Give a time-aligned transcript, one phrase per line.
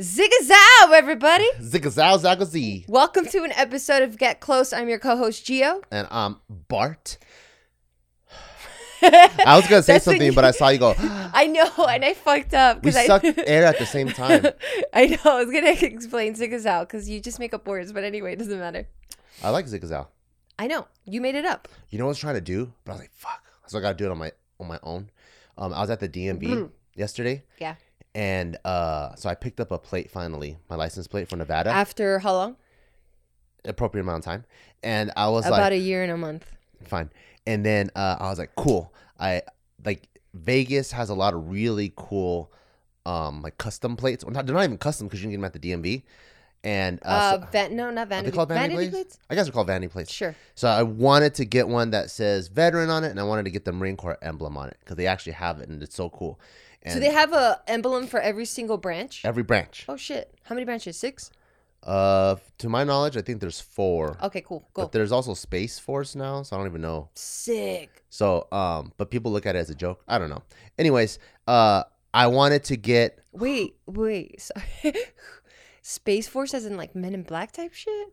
[0.00, 1.46] Ziggazow, everybody!
[1.60, 2.88] Ziggazow Zagazee.
[2.88, 4.72] Welcome to an episode of Get Close.
[4.72, 5.82] I'm your co-host Geo.
[5.92, 7.16] And I'm Bart.
[9.02, 10.94] I was gonna say That's something, you- but I saw you go.
[10.98, 14.44] I know, and I fucked up We I sucked air at the same time.
[14.92, 15.18] I know.
[15.32, 18.58] I was gonna explain Ziggazow because you just make up words, but anyway, it doesn't
[18.58, 18.88] matter.
[19.44, 20.08] I like Ziggazow.
[20.58, 21.68] I know you made it up.
[21.90, 23.80] You know what I was trying to do, but I was like, "Fuck!" So I
[23.80, 25.10] gotta do it on my on my own.
[25.56, 26.70] Um, I was at the DMV Mhm.
[26.96, 27.44] yesterday.
[27.60, 27.76] Yeah.
[28.14, 32.20] And uh, so I picked up a plate finally, my license plate for Nevada, After
[32.20, 32.56] how long?
[33.64, 34.44] appropriate amount of time.
[34.82, 36.44] And I was About like, a year and a month.
[36.84, 37.10] fine.
[37.46, 38.92] And then uh, I was like, cool.
[39.18, 39.42] I
[39.84, 42.52] like Vegas has a lot of really cool,
[43.06, 44.24] um, like custom plates.
[44.24, 46.02] Well, not, they're not even custom because you can get them at the DMV.
[46.62, 48.30] And uh, Uh, so- van- no, not are they vanity.
[48.36, 49.18] called vanity, vanity plates?
[49.28, 50.12] I guess they're called vanity plates.
[50.12, 50.34] Sure.
[50.54, 53.50] So I wanted to get one that says veteran on it, and I wanted to
[53.50, 56.08] get the Marine Corps emblem on it because they actually have it, and it's so
[56.10, 56.38] cool.
[56.84, 59.22] And so they have a emblem for every single branch.
[59.24, 59.86] every branch.
[59.88, 60.32] Oh shit!
[60.44, 60.96] How many branches?
[60.96, 61.30] Six.
[61.82, 64.16] Uh, to my knowledge, I think there's four.
[64.22, 64.66] Okay, cool.
[64.72, 64.82] Go.
[64.82, 67.10] But there's also Space Force now, so I don't even know.
[67.14, 68.04] Sick.
[68.08, 70.02] So, um, but people look at it as a joke.
[70.08, 70.42] I don't know.
[70.78, 71.82] Anyways, uh,
[72.14, 74.40] I wanted to get Wait, wait.
[74.82, 74.94] Sorry.
[75.82, 78.08] Space Force as in like Men in Black type shit?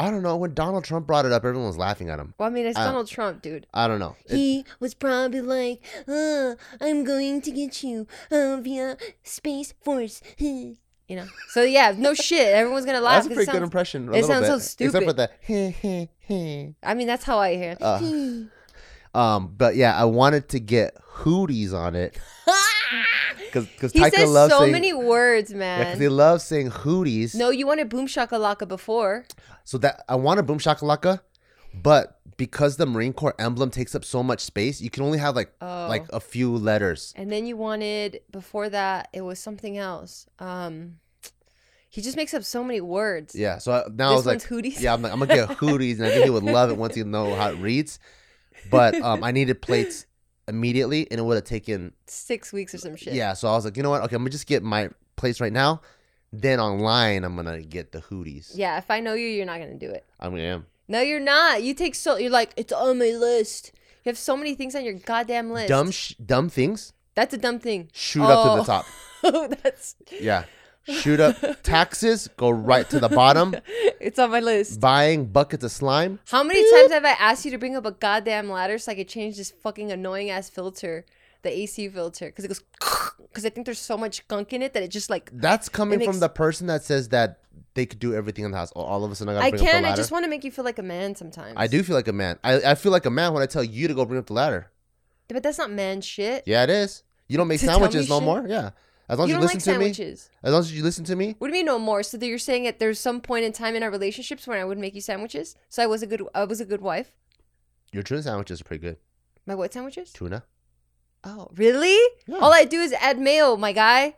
[0.00, 2.32] I don't know when Donald Trump brought it up, everyone was laughing at him.
[2.38, 3.66] Well, I mean, it's Uh, Donald Trump, dude.
[3.74, 4.16] I don't know.
[4.26, 10.22] It- He was probably like, uh, I'm going to get you uh, via Space Force.
[10.38, 10.76] you
[11.10, 11.26] know?
[11.50, 12.48] So, yeah, no shit.
[12.54, 13.24] Everyone's going to laugh.
[13.24, 14.14] that's a pretty good sounds- impression.
[14.14, 14.86] It sounds so bit.
[14.86, 16.08] Except for stupid.
[16.28, 16.78] the.
[16.82, 17.82] I mean, that's how I hear it.
[17.82, 18.00] Uh,
[19.12, 22.16] Um, but yeah, I wanted to get hooties on it
[23.46, 25.84] because because he Taika says loves so saying many words, yeah, man.
[25.92, 27.34] 'cause he loves saying hooties.
[27.34, 29.24] no, you wanted Boom Shakalaka before.
[29.70, 31.20] So that I want a boom shakalaka,
[31.72, 35.36] but because the Marine Corps emblem takes up so much space, you can only have
[35.36, 35.86] like Oh.
[35.88, 37.14] like a few letters.
[37.16, 40.26] And then you wanted, before that, it was something else.
[40.40, 40.98] Um,
[41.88, 43.36] He just makes up so many words.
[43.36, 43.58] Yeah.
[43.58, 44.80] So I, now I this was like, Hooties.
[44.80, 46.96] yeah, I'm, like, I'm gonna get hooties, and I think he would love it once
[46.96, 48.00] he know how it reads.
[48.72, 50.04] But um, I needed plates
[50.48, 53.14] immediately, and it would have taken Six weeks or some shit.
[53.14, 53.34] yeah.
[53.34, 54.02] So I was like, you know what?
[54.02, 55.80] Okay, I'm gonna just get my plates right now.
[56.32, 58.52] Then online, I'm gonna get the hooties.
[58.54, 60.04] Yeah, if I know you, you're not gonna do it.
[60.20, 60.66] I mean, I am.
[60.86, 61.62] No, you're not.
[61.62, 63.72] You take so you're like it's on my list.
[64.04, 65.68] You have so many things on your goddamn list.
[65.68, 66.92] Dumb, sh- dumb things.
[67.14, 67.88] That's a dumb thing.
[67.92, 68.56] Shoot up to Oh.
[68.58, 68.86] the top.
[69.24, 70.44] Oh, that's Yeah.
[70.88, 71.36] Shoot up.
[71.62, 73.54] Taxes go right to the bottom.
[74.00, 74.80] it's on my list.
[74.80, 76.18] Buying buckets of slime.
[76.30, 78.94] How many times have I asked you to bring up a goddamn ladder so I
[78.94, 81.04] could change this fucking annoying ass filter,
[81.42, 82.62] the AC filter, because it goes
[83.28, 86.00] because I think there's so much gunk in it that it just like That's coming
[86.00, 87.40] It from the person that says that
[87.74, 88.72] they could do everything in the house.
[88.72, 89.84] All- of a sudden, I I can.
[89.84, 91.54] I just want to make you feel like a man sometimes.
[91.56, 92.38] I do feel like a man.
[92.42, 94.32] I, I feel like a man when I tell you to go bring up the
[94.34, 94.70] ladder.
[95.28, 96.42] but that's not man shit.
[96.46, 97.02] Yeah, it is.
[97.28, 98.24] You don't make To sandwiches no shit?
[98.24, 98.44] more.
[98.48, 98.70] Yeah,
[99.08, 99.84] as long as you you, don't like listen to me.
[99.92, 100.30] sandwiches.
[100.42, 101.36] As long as you listen to me.
[101.38, 102.02] What do you mean no more?
[102.02, 104.64] So that you're saying that there's some point in time in our relationships when I
[104.64, 105.54] would make you sandwiches.
[105.68, 107.12] So I was a good I was a good wife.
[107.92, 108.96] Your tuna sandwiches are pretty good.
[109.46, 110.12] My what sandwiches?
[110.12, 110.42] Tuna.
[111.24, 111.98] Oh, really?
[112.26, 112.38] Yeah.
[112.38, 114.14] All I do is add mayo, my guy.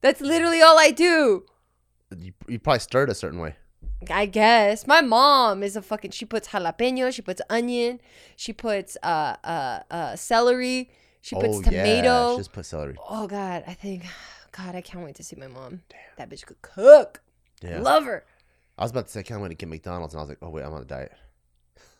[0.00, 1.44] That's literally all I do.
[2.16, 3.56] You, you probably stir it a certain way.
[4.10, 6.12] I guess my mom is a fucking.
[6.12, 7.12] She puts jalapeno.
[7.12, 8.00] She puts onion.
[8.36, 10.90] She puts uh uh uh celery.
[11.20, 12.32] She puts oh tomato.
[12.32, 12.96] yeah, just put celery.
[13.08, 14.04] Oh God, I think.
[14.52, 15.82] God, I can't wait to see my mom.
[16.16, 17.20] That bitch could cook.
[17.62, 17.80] Yeah.
[17.80, 18.24] Love her.
[18.76, 20.38] I was about to say I can't wait to get McDonald's, and I was like,
[20.42, 21.12] oh wait, I'm on a diet.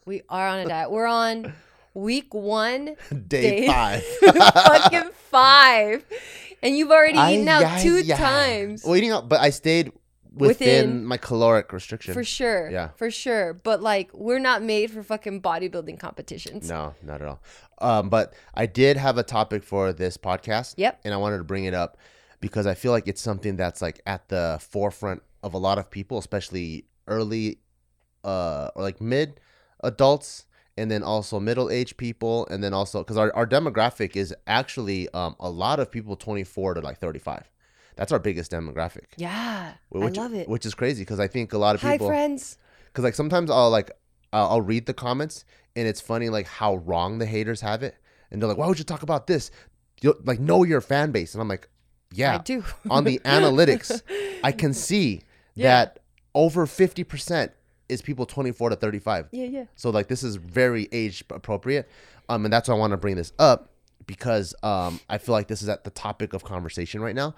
[0.06, 0.91] We are on a diet.
[0.91, 1.53] We're on
[1.94, 2.97] week one,
[3.28, 4.03] Day, Day- five.
[4.22, 6.04] fucking five,
[6.62, 8.16] and you've already eaten Ay, out ay, two ay.
[8.16, 8.84] times.
[8.84, 9.93] Well, eating out, but I stayed
[10.34, 12.15] within, Within- my caloric restriction.
[12.15, 12.71] For sure.
[12.71, 12.91] Yeah.
[12.97, 13.54] For sure.
[13.54, 16.69] But like we're not made for fucking bodybuilding competitions.
[16.69, 17.41] No, not at all.
[17.81, 20.75] Um, but I did have a topic for this podcast.
[20.76, 21.00] Yep.
[21.05, 21.97] And I wanted to bring it up
[22.41, 25.91] because I feel like it's something that's like at the forefront of a lot of
[25.91, 27.59] people, especially early
[28.25, 29.41] uh or like mid
[29.82, 30.44] adults
[30.78, 35.09] and then also middle aged people and then also because our, our demographic is actually
[35.21, 37.50] um a lot of people 24 to like 35
[37.97, 39.73] that's our biggest demographic Yeah.
[39.91, 40.49] which, I love it.
[40.49, 42.06] which is crazy because i think a lot of people.
[42.08, 42.58] Hi friends.
[42.87, 43.91] because like sometimes I'll like
[44.32, 45.44] uh, I'll read the comments
[45.75, 47.94] and it's funny like how wrong the haters have it,
[48.31, 49.50] and they're like, "Why would you talk about this?
[50.03, 51.69] You like know your fan base," and I'm like,
[52.12, 52.62] "Yeah, I do.
[52.91, 54.03] On the analytics,
[54.44, 55.23] I can see
[55.55, 55.69] Yeah.
[55.69, 55.99] that
[56.35, 57.53] over fifty percent
[57.88, 59.29] is people 24 to 35.
[59.32, 59.64] Yeah, yeah.
[59.76, 61.88] So like this is very age appropriate,
[62.29, 63.70] um, and that's why I want to bring this up
[64.06, 67.35] because um, I feel like this is at the topic of conversation right now.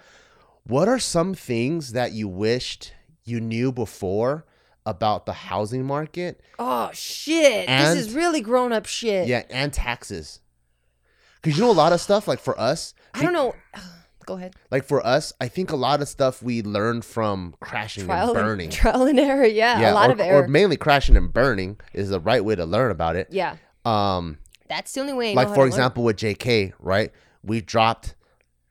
[0.63, 2.93] What are some things that you wished
[3.23, 4.45] you knew before
[4.85, 6.41] about the housing market?
[6.59, 7.67] Oh shit.
[7.69, 9.27] And- this is really grown up shit.
[9.27, 10.39] Yeah, and taxes.
[11.41, 12.93] Because you know a lot of stuff like for us.
[13.13, 13.55] I don't know.
[14.31, 14.55] Go ahead.
[14.71, 18.33] Like for us, I think a lot of stuff we learned from crashing Trial and
[18.35, 18.65] burning.
[18.67, 19.45] and trial and error.
[19.45, 20.43] Yeah, a lot or, of error.
[20.43, 23.27] or mainly crashing and burning is the right way to learn about it.
[23.31, 24.37] yeah, Um,
[24.69, 25.31] that's the only way.
[25.31, 25.67] I like for to learn.
[25.67, 27.11] example with JK, right?
[27.43, 28.15] We dropped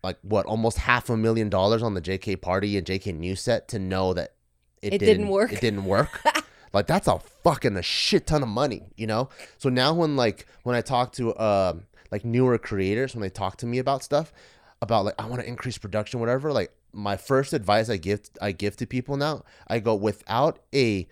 [0.03, 3.69] like what almost half a million dollars on the JK party and JK news set
[3.69, 4.33] to know that
[4.81, 5.53] It didn't work.
[5.53, 6.23] It didn't work.
[6.73, 9.29] like that's a fucking a shit ton of money, you know.
[9.59, 13.57] So now when like when I talk to um like newer creators when they talk
[13.59, 14.33] to me about stuff
[14.83, 16.53] about like I want to increase production, whatever.
[16.53, 21.09] Like my first advice I give I give to people now, I go without a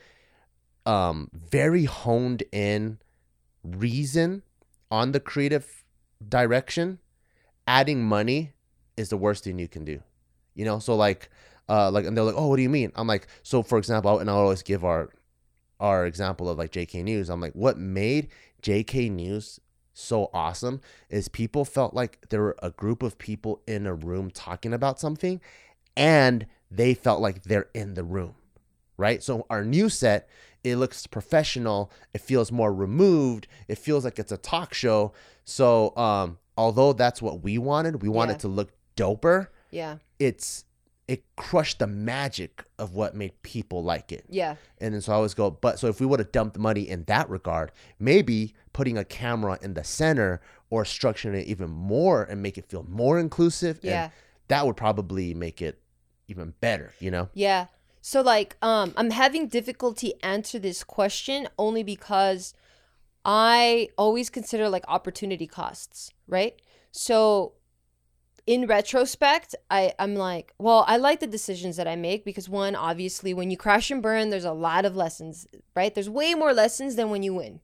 [0.87, 2.99] um very honed in
[3.63, 4.43] reason
[4.91, 5.85] on the creative
[6.27, 6.99] direction,
[7.67, 8.53] adding money
[8.97, 10.03] is the worst thing you can do.
[10.55, 11.31] You know, so like
[11.69, 14.19] uh like and they're like, "Oh, what do you mean?" I'm like, "So for example,
[14.19, 15.11] and I always give our
[15.81, 17.29] our example of like JK News.
[17.29, 18.29] I'm like, what made
[18.63, 19.61] JK News
[19.99, 20.81] so awesome
[21.11, 25.01] is people felt like there were a group of people in a room talking about
[25.01, 25.41] something
[25.97, 28.35] and they felt like they're in the room.
[28.97, 29.23] Right?
[29.23, 30.29] So our new set,
[30.65, 35.13] it looks professional, it feels more removed, it feels like it's a talk show.
[35.45, 38.39] So um although that's what we wanted, we wanted Yeah.
[38.39, 40.65] to look doper, yeah, it's
[41.09, 44.27] it crushed the magic of what made people like it.
[44.29, 46.83] yeah, And then so I always go, but so if we would have dumped money
[46.83, 52.25] in that regard, maybe putting a camera in the center or structuring it even more
[52.25, 54.05] and make it feel more inclusive, yeah.
[54.05, 54.13] and
[54.49, 55.81] that would probably make it
[56.29, 57.31] even better, you know?
[57.33, 57.67] Yeah.
[58.03, 62.53] So like um I'm having difficulty answer this question only because
[63.25, 66.61] I always consider like opportunity costs, right?
[66.93, 67.55] So
[68.55, 72.75] in retrospect, I I'm like, well, I like the decisions that I make because one,
[72.75, 75.47] obviously when you crash and burn, there's a lot of lessons,
[75.77, 75.95] right?
[75.95, 77.61] There's way more lessons than when you win.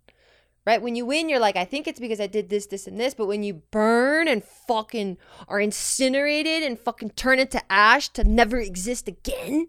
[0.66, 0.80] Right?
[0.80, 3.12] When you win, you're like, I think it's because I did this, this, and this.
[3.12, 8.58] But when you burn and fucking are incinerated and fucking turn into ash to never
[8.58, 9.66] exist again,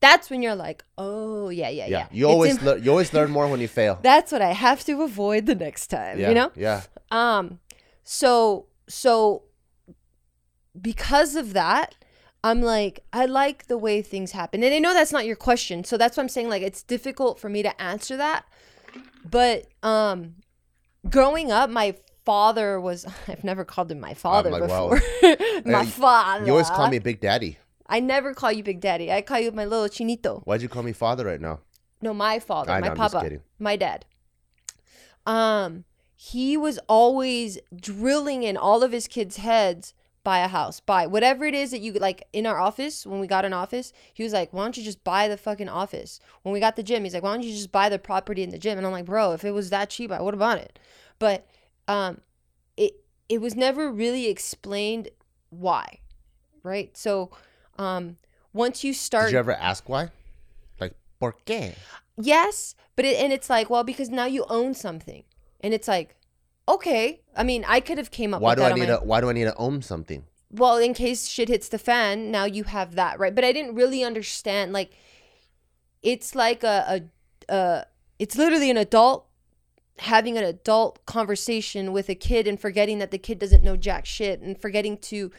[0.00, 1.98] that's when you're like, oh yeah, yeah, yeah.
[1.98, 2.06] Yeah.
[2.10, 3.98] You It's always im- lear- you always learn more when you fail.
[4.02, 6.18] that's what I have to avoid the next time.
[6.18, 6.28] yeah.
[6.30, 6.50] You know?
[6.56, 6.82] Yeah.
[7.10, 7.60] Um,
[8.02, 9.42] so so
[10.80, 11.96] because of that,
[12.42, 14.62] I'm like, I like the way things happen.
[14.62, 15.84] And I know that's not your question.
[15.84, 16.48] So that's what I'm saying.
[16.48, 18.44] Like it's difficult for me to answer that.
[19.28, 20.36] But um
[21.08, 24.90] growing up, my father was I've never called him my father like, wow.
[24.90, 25.02] before.
[25.64, 26.46] my Hey, father.
[26.46, 27.58] You always call me Big Daddy.
[27.86, 29.12] I never call you Big Daddy.
[29.12, 30.42] I call you my little chinito.
[30.44, 31.60] Why'd you call me father right now?
[32.00, 34.06] No, my father, I my know, papa, my dad.
[35.26, 35.84] Um,
[36.14, 41.44] he was always drilling in all of his kids' heads buy a house, buy whatever
[41.44, 43.92] it is that you like in our office when we got an office.
[44.12, 46.82] He was like, "Why don't you just buy the fucking office?" When we got the
[46.82, 48.92] gym, he's like, "Why don't you just buy the property in the gym?" And I'm
[48.92, 50.78] like, "Bro, if it was that cheap, I would have bought it."
[51.18, 51.46] But
[51.88, 52.20] um,
[52.76, 55.08] it it was never really explained
[55.50, 56.00] why,
[56.62, 56.96] right?
[56.96, 57.30] So,
[57.78, 58.16] um,
[58.52, 60.10] once you start, Did you ever ask why?
[60.80, 61.74] Like, por qué?
[62.16, 65.24] Yes, but it, and it's like, well, because now you own something,
[65.60, 66.16] and it's like,
[66.74, 67.20] okay.
[67.36, 68.98] I mean, I could have came up Why with do that I on need my.
[68.98, 70.24] to why do I need to own something?
[70.52, 73.34] well, in case shit hits the fan, now you have that, right?
[73.34, 74.72] But I didn't really understand.
[74.72, 74.92] Like,
[76.02, 77.02] it's like a
[77.48, 77.86] a, a
[78.18, 79.26] it's literally an adult
[79.98, 84.06] having an adult conversation with a kid and forgetting that the kid doesn't know jack
[84.06, 85.30] shit and forgetting to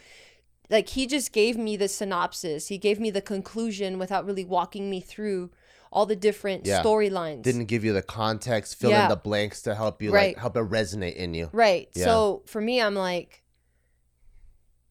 [0.70, 4.88] like he just gave me the synopsis he gave me the conclusion without really walking
[4.88, 5.50] me through
[5.92, 6.82] all the different Yeah.
[6.82, 9.04] storylines Didn't give you the context, fill Yeah.
[9.04, 10.34] in the blanks to help you Right.
[10.34, 11.50] like help it resonate in you.
[11.52, 11.88] Right.
[11.94, 12.04] Yeah.
[12.06, 13.42] So for me, I'm like,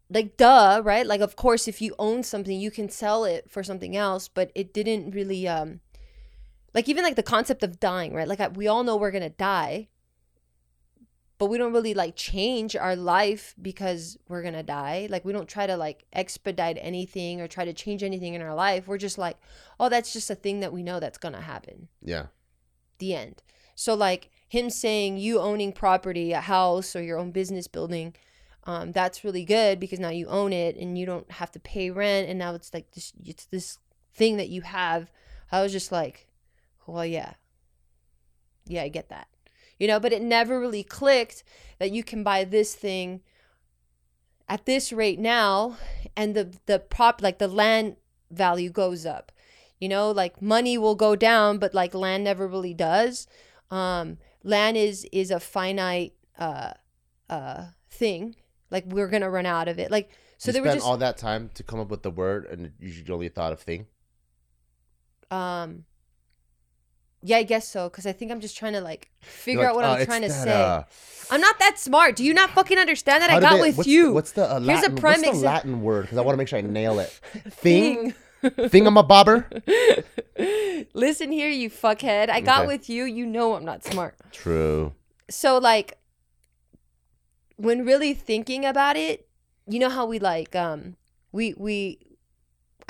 [0.10, 1.06] like, duh, right?
[1.06, 4.52] Like, of course, if you own something, you can sell it for something else, but
[4.56, 5.80] it didn't really, um,
[6.74, 8.28] like, even like the concept of dying, right?
[8.28, 9.88] Like, I, we all know we're gonna die,
[11.42, 15.08] but we don't really like change our life because we're gonna die.
[15.10, 18.54] Like, we don't try to like expedite anything or try to change anything in our
[18.54, 18.88] life.
[18.88, 19.38] We're just like,
[19.80, 22.28] oh, that's just a thing that we know that's gonna happen Yeah.
[23.00, 23.42] the end.
[23.74, 28.14] So like him saying you owning property, a house or your own business building,
[28.66, 31.90] um, that's really good because now you own it and you don't have to pay
[31.90, 33.80] rent and now it's like this it's this
[34.14, 35.12] thing that you have.
[35.52, 36.28] I was just like,
[36.86, 37.34] well yeah.
[38.68, 39.28] Yeah, I get that.
[39.82, 41.44] You know, but it never really clicked
[41.80, 43.22] that you can buy this thing
[44.48, 45.76] at this rate now
[46.16, 47.96] and the the prop like the land
[48.30, 49.32] value goes up.
[49.80, 53.26] You know like money will go down but like land never really does.
[53.72, 56.74] Um land is is a finite uh
[57.28, 58.36] uh thing.
[58.70, 59.90] Like we're gonna run out of it.
[59.90, 62.12] Like so you they were spent just all that time to come up with the
[62.12, 63.88] word and you only thought of thing.
[65.32, 65.86] um
[67.24, 67.88] Yeah, I guess so.
[67.90, 70.06] Because I think I'm just trying to like figure You're out what like, I'm "Oh,
[70.06, 70.52] trying to that, say.
[70.52, 70.84] uh,
[71.30, 72.16] I'm not that smart.
[72.16, 73.30] Do you not fucking understand that?
[73.30, 74.12] I got they- with what's, you.
[74.12, 74.96] What's the uh, Here's a Latin?
[74.98, 76.02] prime what's the Latin word?
[76.04, 77.10] Because I want to make sure I nail it.
[77.50, 78.14] Thing,
[78.70, 78.88] Thing.
[78.88, 79.48] I'm a bobber.
[80.94, 82.30] Listen here, you fuckhead.
[82.30, 82.68] I got Okay.
[82.68, 83.04] with you.
[83.04, 84.16] You know I'm not smart.
[84.32, 84.94] True.
[85.30, 85.98] So like
[87.58, 89.28] when really thinking about it,
[89.68, 90.96] you know how we like um
[91.32, 92.00] we we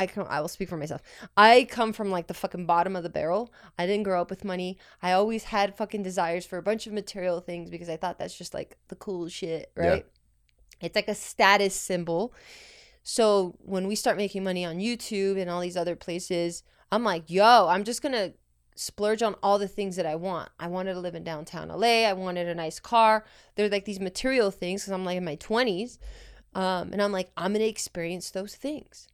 [0.01, 1.01] I can I will speak for myself.
[1.38, 3.53] I come from like the fucking bottom of the barrel.
[3.77, 4.79] I didn't grow up with money.
[5.01, 8.36] I always had fucking desires for a bunch of material things because I thought that's
[8.38, 9.88] just like the cool shit, Yeah.
[9.88, 10.05] right?
[10.81, 12.34] It's like a status symbol.
[13.03, 17.29] So when we start making money on YouTube and all these other places, I'm like,
[17.29, 18.34] yo, I'm just gonna
[18.75, 20.50] splurge on all the things that I want.
[20.60, 22.08] I wanted to live in downtown LA.
[22.10, 23.24] I wanted a nice car.
[23.55, 26.00] They're like these material things because I'm like in my 20s.
[26.55, 29.08] Um, and I'm like, I'm gonna experience those things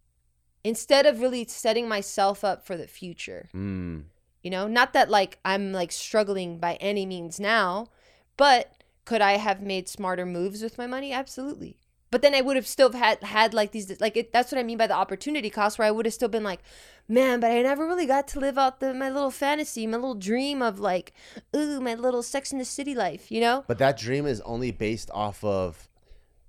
[0.67, 3.47] instead of really setting myself up for the future.
[3.55, 4.03] Mm.
[4.43, 7.88] You know, not that like I'm like struggling by any means now,
[8.36, 8.74] but
[9.05, 11.13] could I have made smarter moves with my money?
[11.13, 11.77] Absolutely.
[12.12, 14.63] But then I would have still had had like these like it, that's what I
[14.63, 16.59] mean by the opportunity cost, where I would have still been like,
[17.07, 20.15] man, but I never really got to live out the my little fantasy, my little
[20.15, 21.13] dream of like,
[21.55, 23.63] ooh, my little Sex in the City life, you know?
[23.67, 25.88] But that dream is only based off of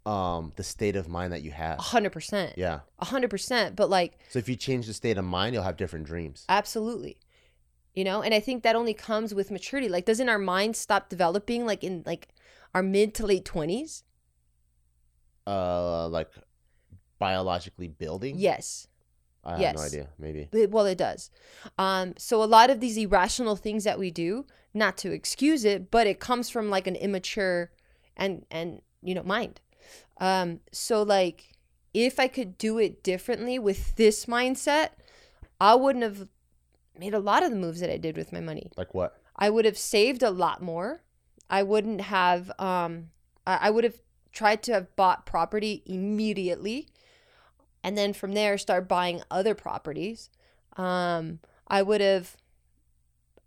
[0.08, 1.78] um the state of mind that you have.
[1.78, 2.80] A hundred percent, Yeah.
[2.98, 3.76] a hundred percent.
[3.76, 6.44] But like, So if you change the state of mind, you'll have different dreams.
[6.48, 7.14] absolutely,
[7.94, 8.22] you know.
[8.22, 9.88] And I think that only comes with maturity.
[9.88, 12.28] Like, doesn't our mind stop developing like in like
[12.74, 14.04] our mid to late twenties?
[15.46, 16.30] Uh, like
[17.18, 18.36] biologically building.
[18.38, 18.86] Yes.
[19.44, 20.08] I have no idea.
[20.18, 20.48] Maybe.
[20.52, 21.30] It- well it does
[21.78, 25.90] um so a lot of these irrational things that we do not to excuse it
[25.90, 27.70] but it comes from like an immature
[28.16, 29.60] and and you know mind
[30.20, 31.52] um so like
[31.94, 34.90] if i could do it differently with this mindset
[35.60, 36.28] i wouldn't have
[36.98, 38.70] made a lot of the moves that i did with my money.
[38.76, 39.20] Like what?
[39.36, 41.02] i would have saved a lot more.
[41.50, 43.10] I wouldn't have um
[43.46, 44.00] i, I would have
[44.32, 46.88] tried to have bought property immediately
[47.82, 50.30] and then from there start buying other properties.
[50.76, 52.36] Um i would have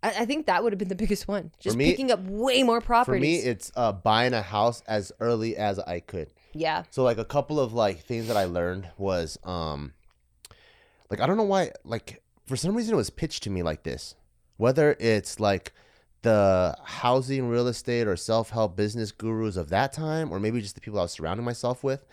[0.02, 2.62] I, I think that would have been the biggest one just me- picking up way
[2.62, 3.04] more properties.
[3.04, 6.32] For properties me, it's uh buying a house as early as I could.
[6.54, 9.92] yeah So like a couple of like things that I learned was um
[11.10, 13.82] like I don't know why like for some reason it was pitched to me like
[13.82, 14.14] this.
[14.56, 15.72] Whether it's like
[16.22, 20.80] the housing, real estate, or self-help business gurus of that time, or maybe just the
[20.80, 22.04] people I was surrounding myself with.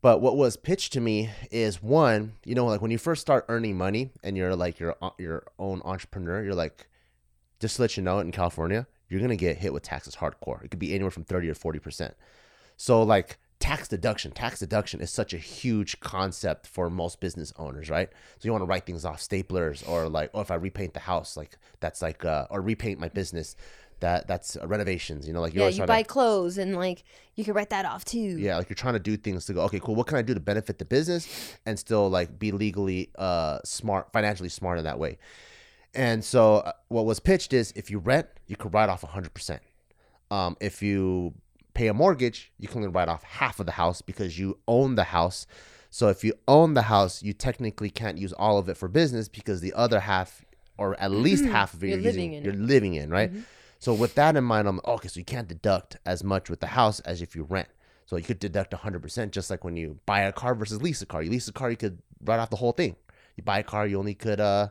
[0.00, 3.44] But what was pitched to me is one, you know, like when you first start
[3.48, 6.88] earning money and you're like your your own entrepreneur, you're like,
[7.58, 10.64] just to let you know, it in California, you're gonna get hit with taxes hardcore.
[10.64, 12.14] It could be anywhere from thirty to forty percent.
[12.76, 17.90] So like tax deduction, tax deduction is such a huge concept for most business owners,
[17.90, 18.08] right?
[18.38, 21.00] So you want to write things off staplers or like, oh, if I repaint the
[21.00, 23.56] house, like that's like, uh, or repaint my business,
[24.00, 25.26] that that's uh, renovations.
[25.26, 28.04] You know, like yeah you buy to, clothes and like you can write that off
[28.04, 29.94] too yeah, like you're trying to do things to go, okay, cool.
[29.94, 34.12] What can I do to benefit the business and still like be legally uh smart,
[34.12, 35.18] financially smart in that way?
[35.94, 39.58] And so uh, what was pitched is if you rent, you could write off 100%.
[40.30, 41.34] Um, if you
[41.74, 44.94] pay a mortgage, you can only write off half of the house because you own
[44.96, 45.46] the house.
[45.90, 49.28] So if you own the house, you technically can't use all of it for business
[49.28, 50.44] because the other half,
[50.76, 52.60] or at least half of it, You're you're, living using, in you're it.
[52.60, 53.32] living in, right?
[53.32, 53.44] Mhm.
[53.78, 55.08] So with that in mind, I'm okay.
[55.08, 57.68] So you can't deduct as much with the house as if you rent.
[58.06, 61.06] So you could deduct 100%, just like when you buy a car versus lease a
[61.06, 61.22] car.
[61.22, 62.96] You lease a car, you could write off the whole thing.
[63.36, 64.68] You buy a car, you only could uh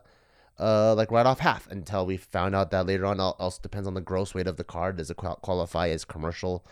[0.60, 3.88] uh like write off half until we found out that later on al- also depends
[3.88, 4.92] on the gross weight of the car.
[4.92, 6.66] Does it qualify as commercial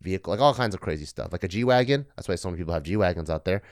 [0.00, 0.32] vehicle?
[0.32, 1.32] Like all kinds of crazy stuff.
[1.32, 2.04] Like a G wagon.
[2.16, 3.62] That's why so many people have G wagons out there.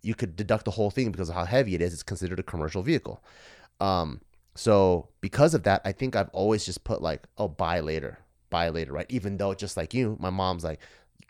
[0.00, 1.92] You could deduct the whole thing because of how heavy it is.
[1.92, 3.22] It's considered a commercial vehicle.
[3.80, 4.20] Um,
[4.58, 8.18] so because of that, I think I've always just put like, oh, buy later,
[8.50, 9.06] buy later, right?
[9.08, 10.80] Even though just like you, my mom's like,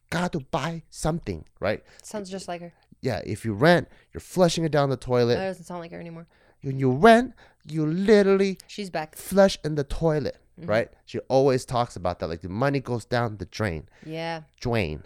[0.08, 1.82] got to buy something, right?
[2.02, 5.34] sounds just like her Yeah, if you rent, you're flushing it down the toilet.
[5.36, 6.26] that doesn't sound like her anymore
[6.62, 7.34] When you rent,
[7.68, 10.70] you literally she's back flush in the toilet, Mm-hmm.
[10.70, 10.88] right?
[11.06, 15.02] She always talks about that, like the money goes down the drain, yeah drain.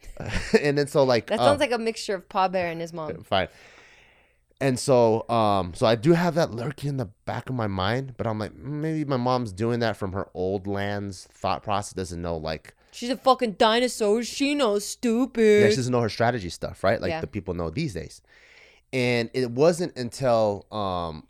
[0.60, 2.92] and then so like that um, sounds like a mixture of Pa Bear and his
[2.92, 3.48] mom fine.
[4.62, 8.14] And so, um, so I do have that lurking in the back of my mind,
[8.16, 11.94] but I'm like, "Mm, maybe my mom's doing that from her old lands thought process.
[11.94, 15.62] Doesn't know like, she's a fucking dinosaur she knows stupid.
[15.62, 17.00] yeah, she doesn't know her strategy stuff, right?
[17.00, 17.20] Like Yeah.
[17.20, 18.22] the people know these days.
[18.92, 21.26] And it wasn't until um,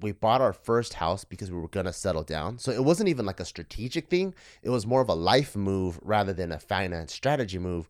[0.00, 2.58] we bought our first house because we were gonna settle down.
[2.58, 4.34] So it wasn't even like a strategic thing.
[4.64, 7.88] It was more of a life move rather than a finance strategy move.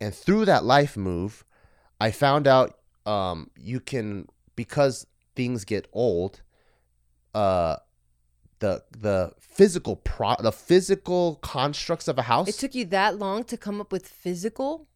[0.00, 1.44] And through that life move,
[2.00, 2.79] I found out
[3.10, 4.26] um, you can
[4.56, 6.42] because things get old.
[7.34, 7.76] Uh,
[8.60, 12.48] the the physical pro the physical constructs of a house.
[12.48, 14.86] It took you that long to come up with physical?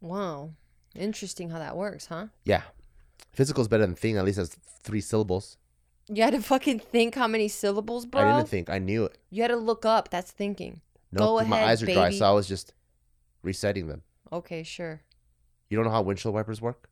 [0.00, 0.50] Wow.
[0.94, 2.26] Interesting how that works, huh?
[2.44, 2.62] yeah,
[3.32, 4.16] physical is better than thing.
[4.16, 4.48] At least has
[4.82, 5.56] three syllables.
[6.08, 8.22] You had to fucking think how many syllables, bro.
[8.22, 8.70] I didn't think.
[8.70, 9.18] I knew it.
[9.30, 10.10] You had to look up.
[10.10, 10.80] That's thinking.
[11.12, 12.72] No, Go my ahead, eyes are dry, so I was just
[13.42, 14.02] resetting them.
[14.32, 15.02] Okay, sure.
[15.68, 16.88] You don't know how windshield wipers work?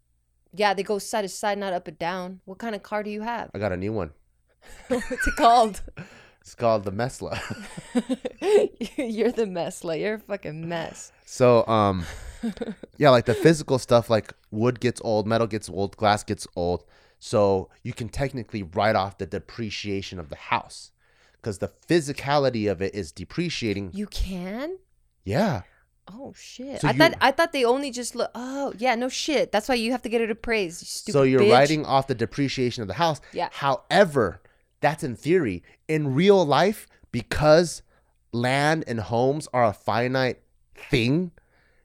[0.52, 2.40] Yeah, they go side to side, not up and down.
[2.44, 3.50] What kind of car do you have?
[3.54, 4.10] I got a new one.
[4.88, 5.82] What's it called?
[6.46, 7.40] It's called the Mesla.
[8.96, 9.82] You're the mess.
[9.82, 11.10] Like you're a fucking mess.
[11.24, 12.04] So, um,
[12.98, 16.84] yeah, like the physical stuff, like wood gets old, metal gets old, glass gets old.
[17.18, 20.92] So you can technically write off the depreciation of the house
[21.32, 23.90] because the physicality of it is depreciating.
[23.92, 24.78] You can?
[25.24, 25.62] Yeah.
[26.08, 26.80] Oh shit!
[26.80, 28.30] So I you- thought I thought they only just look.
[28.34, 29.50] Oh yeah, no shit.
[29.52, 30.82] That's why you have to get it appraised.
[30.82, 31.52] You stupid so you're bitch.
[31.52, 33.20] writing off the depreciation of the house.
[33.32, 33.48] Yeah.
[33.52, 34.40] However,
[34.80, 35.62] that's in theory.
[35.88, 37.82] In real life, because
[38.32, 40.40] land and homes are a finite
[40.90, 41.30] thing,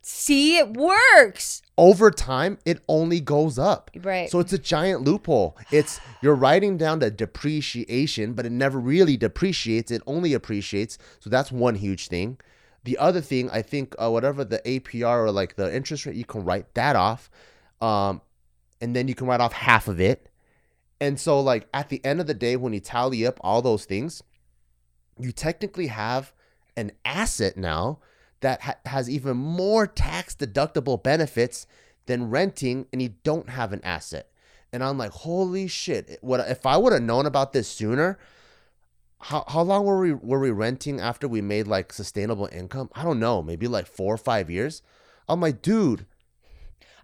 [0.02, 1.62] See, it works.
[1.78, 3.90] over time it only goes up.
[3.96, 4.30] Right.
[4.30, 5.58] So it's a giant loophole.
[5.72, 9.92] It's you're writing down the depreciation, but it never really depreciates.
[9.92, 10.98] It only appreciates.
[11.20, 12.38] So that's one huge thing.
[12.84, 16.26] The other thing, I think, uh, whatever the APR or like the interest rate, you
[16.26, 17.30] can write that off,
[17.80, 18.22] um,
[18.80, 20.30] and then you can write off half of it.
[21.00, 23.86] And so, like at the end of the day, when you tally up all those
[23.86, 24.24] things,
[25.20, 26.34] you technically have
[26.76, 28.00] an asset now
[28.42, 31.68] that ha- has even more tax deductible benefits
[32.08, 34.30] than renting, and you don't have an asset.
[34.74, 36.18] And I'm like, holy shit!
[36.22, 38.18] What if I would have known about this sooner?
[39.22, 42.90] How how long were we were we renting after we made like sustainable income?
[42.94, 44.82] I don't know, maybe like four or five years.
[45.30, 46.06] I'm like, dude,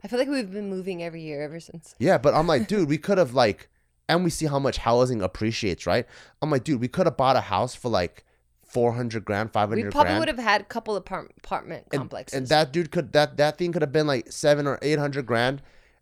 [0.04, 1.96] I feel like we've been moving every year ever since.
[2.00, 3.70] yeah, but I'm like, dude, we could have like,
[4.10, 6.06] and we see how much housing appreciates, right?
[6.42, 8.26] I'm like, dude, we could have bought a house for like
[8.66, 9.86] four hundred grand, five hundred.
[9.86, 10.20] We probably grand.
[10.20, 12.38] would have had a couple apart- apartment and, complexes.
[12.38, 15.26] and that dude could that that thing could have been like seven or eight hundred
[15.26, 15.62] grand,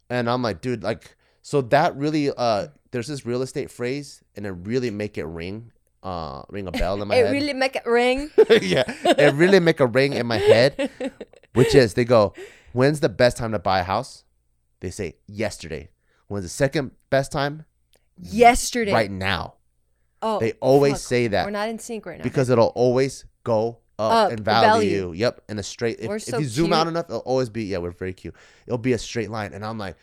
[0.09, 4.45] and I'm like, dude, like, so that really, uh, there's this real estate phrase, and
[4.45, 5.71] it really make it ring,
[6.05, 7.35] uh, ring a bell in my it head.
[7.35, 8.29] It really make it ring.
[8.61, 10.89] yeah, it really make a ring in my head,
[11.53, 12.33] which is they go,
[12.73, 14.23] when's the best time to buy a house?
[14.81, 15.89] They say yesterday.
[16.27, 17.65] When's the second best time?
[18.17, 18.93] Yesterday.
[18.93, 19.55] Right now.
[20.21, 21.01] Oh, They always fuck.
[21.01, 22.23] say that We're not in sync right now.
[22.23, 24.67] because it'll always go up, Up, in value.
[25.01, 25.13] value.
[25.13, 25.99] Yep, in a straight.
[25.99, 27.65] If, We're if you zoom out enough, it'll always be.
[27.65, 28.35] Yeah, we're very cute.
[28.67, 29.95] It'll be a straight line, and I'm like,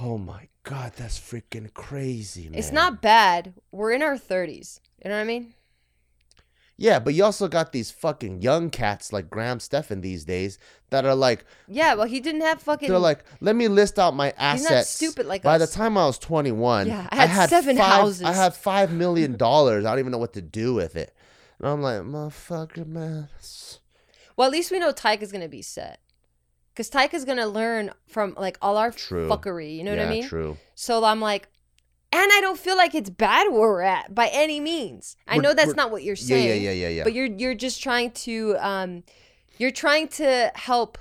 [0.00, 2.58] oh my god, that's freaking crazy, man.
[2.58, 3.54] it's not bad.
[3.70, 4.80] We're in our 30s.
[5.04, 5.54] You know what I mean?
[6.78, 10.58] Yeah, but you also got these fucking young cats like Graham Stephan these days
[10.90, 12.88] that are like, Yeah, well, he didn't have fucking.
[12.88, 14.90] they're like, let me list out my He's not assets.
[14.90, 15.70] stupid like By us.
[15.70, 18.22] the time I was 21, Yeah, I had seven five, houses.
[18.22, 19.84] I had five million dollars.
[19.84, 21.14] I don't even know what to do with it.
[21.58, 23.28] And I'm like, motherfucker, man.
[24.36, 26.00] well, at least we know Tyke is gonna be set,
[26.74, 29.28] because Tyke is gonna learn from like all our True.
[29.28, 29.76] fuckery.
[29.76, 30.24] You know yeah, what I mean?
[30.28, 30.56] True.
[30.74, 31.48] So I'm like,
[32.12, 35.16] and I don't feel like it's bad where we're at by any means.
[35.26, 36.46] I We're- know that's not what you're saying.
[36.46, 36.88] yeah, yeah, yeah, yeah.
[36.96, 37.04] yeah.
[37.04, 39.04] But you're you're just trying to um,
[39.58, 40.98] you're trying to help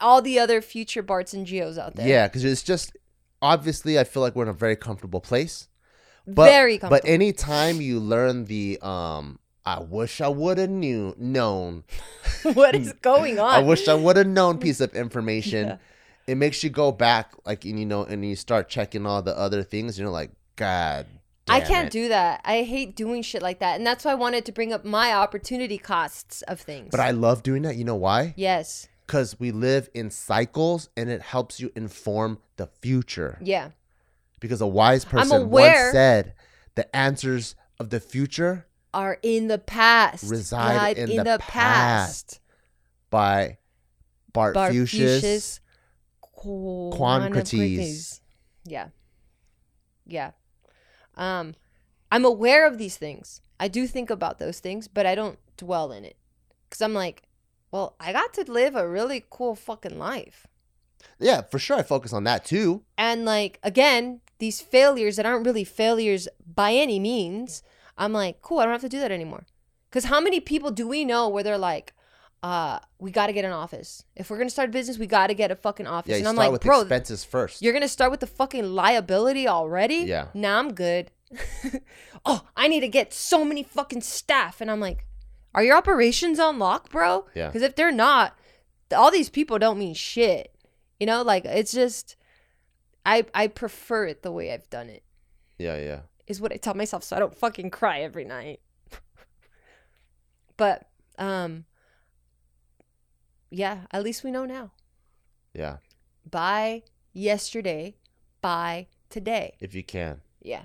[0.00, 2.06] all the other future Barts and Geos out there.
[2.06, 2.96] Yeah, because it's just
[3.40, 5.68] obviously I feel like we're in a very comfortable place.
[6.26, 11.84] But, very But anytime you learn the um, I wish I would have knew known.
[12.54, 13.50] what is going on?
[13.54, 15.66] I wish I would have known piece of information.
[15.68, 15.76] Yeah.
[16.26, 19.36] It makes you go back, like and you know, and you start checking all the
[19.38, 19.98] other things.
[19.98, 21.06] You're like, God,
[21.48, 21.92] I can't it.
[21.92, 22.40] do that.
[22.44, 25.12] I hate doing shit like that, and that's why I wanted to bring up my
[25.12, 26.88] opportunity costs of things.
[26.90, 27.76] But I love doing that.
[27.76, 28.32] You know why?
[28.36, 33.38] yes, Because we live in cycles, and it helps you inform the future.
[33.42, 33.70] yeah,
[34.40, 36.32] Because a wise person once said,
[36.74, 40.30] "The answers of the future are in the past.
[40.30, 42.40] reside Lied in, the, past.
[43.10, 43.58] By
[44.32, 45.60] Bart Fuchs.
[46.44, 48.20] Kwancrates.
[48.64, 48.88] Yeah,
[50.06, 50.32] yeah.
[51.16, 51.54] Um,
[52.10, 53.40] I'm aware of these things.
[53.58, 56.16] I do think about those things, but I don't dwell in it
[56.68, 57.22] because I'm like,
[57.70, 60.46] well, I got to live a really cool fucking life.
[61.18, 61.78] Yeah, for sure.
[61.78, 62.82] I focus on that too.
[62.98, 67.62] And like again, these failures that aren't really failures by any means,
[67.96, 69.46] I'm like, cool, I don't have to do that anymore.
[69.90, 71.93] Cause how many people do we know where they're like,
[72.44, 74.04] uh, we gotta get an office.
[74.14, 76.10] If we're gonna start a business, we gotta get a fucking office.
[76.10, 77.62] Yeah, you and I'm start like, with bro, expenses first.
[77.62, 80.04] you're gonna start with the fucking liability already?
[80.04, 80.26] Yeah.
[80.34, 81.10] Nah, I'm good.
[82.26, 84.60] oh, I need to get so many fucking staff.
[84.60, 85.06] And I'm like,
[85.54, 87.24] are your operations on lock, bro?
[87.34, 87.46] Yeah.
[87.46, 88.36] Because if they're not,
[88.94, 90.54] all these people don't mean shit.
[91.00, 92.14] You know, like it's just
[93.06, 95.02] I I prefer it the way I've done it.
[95.56, 96.00] yeah, yeah.
[96.26, 98.60] is what I tell myself so I don't fucking cry every night.
[100.58, 101.64] but um
[103.54, 104.72] yeah, at least we know now.
[105.52, 105.76] Yeah.
[106.28, 107.96] By yesterday,
[108.40, 109.54] by today.
[109.60, 110.20] If you can.
[110.42, 110.62] Yeah.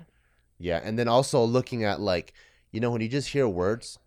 [0.58, 0.80] Yeah.
[0.82, 2.34] And then also looking at like,
[2.72, 3.98] you know, when you just hear words,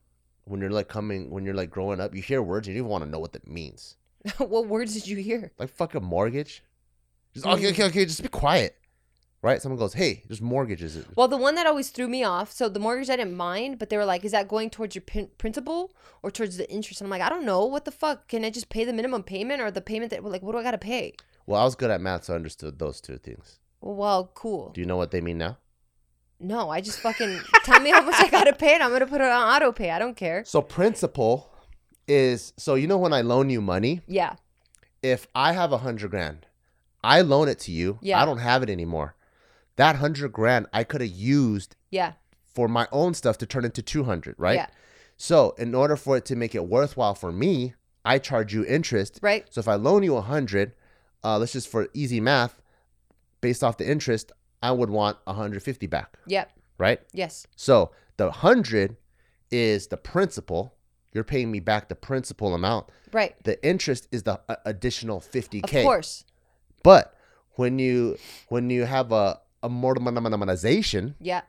[0.43, 2.87] when you're like coming, when you're like growing up, you hear words, and you don't
[2.87, 3.95] even want to know what that means.
[4.37, 5.51] what words did you hear?
[5.57, 6.63] Like fucking mortgage.
[7.33, 7.53] Just mm.
[7.53, 8.75] okay, okay, okay, just be quiet.
[9.43, 9.61] Right?
[9.61, 10.97] Someone goes, Hey, there's mortgages.
[11.17, 12.51] Well, the one that always threw me off.
[12.53, 15.01] So the mortgage I didn't mind, but they were like, "Is that going towards your
[15.01, 15.91] pin- principal
[16.23, 17.65] or towards the interest?" And I'm like, "I don't know.
[17.65, 18.29] What the fuck?
[18.29, 20.63] Can I just pay the minimum payment or the payment that like what do I
[20.63, 21.13] gotta pay?"
[21.45, 23.59] Well, I was good at math, so I understood those two things.
[23.81, 24.69] Well, cool.
[24.69, 25.57] Do you know what they mean now?
[26.39, 29.19] No, I just fucking tell me how much I gotta pay, and I'm gonna put
[29.19, 29.91] it on auto pay.
[29.91, 30.45] I don't care.
[30.45, 31.51] So principal
[32.07, 34.35] is so you know when I loan you money, Yeah,
[35.01, 36.47] if I have a hundred grand,
[37.03, 37.99] I loan it to you.
[38.01, 38.21] Yeah.
[38.21, 39.15] I don't have it anymore.
[39.75, 42.13] That hundred grand I could have used yeah,
[42.53, 44.55] for my own stuff to turn into two hundred, right?
[44.55, 44.67] Yeah.
[45.17, 47.73] So in order for it to make it worthwhile for me,
[48.05, 49.19] I charge you interest.
[49.21, 49.45] right.
[49.49, 50.73] So if I loan you a hundred,
[51.23, 52.61] uh, let's just for easy math,
[53.41, 54.31] based off the interest,
[54.61, 56.51] I would want a hundred fifty back, Yep.
[56.77, 56.99] right?
[57.13, 57.47] Yes.
[57.55, 58.97] So the hundred
[59.51, 60.75] is the principal.
[61.13, 62.87] You're paying me back the principal amount.
[63.11, 63.35] Right.
[63.43, 65.63] The interest is the uh, additional 50k.
[65.63, 66.25] Of course.
[66.81, 67.13] But
[67.51, 68.17] when you
[68.49, 71.41] when you have a amortization, Yeah.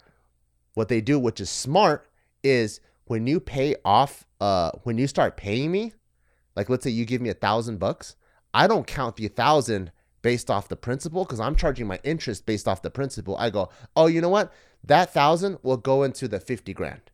[0.74, 2.06] what they do, which is smart,
[2.42, 5.92] is when you pay off, uh, when you start paying me,
[6.56, 8.16] like let's say you give me a thousand bucks,
[8.52, 9.90] I don't count the thousand
[10.22, 13.36] based off the principal because I'm charging my interest based off the principal.
[13.36, 14.52] I go, oh, you know what?
[14.84, 17.10] That thousand will go into the fifty grand.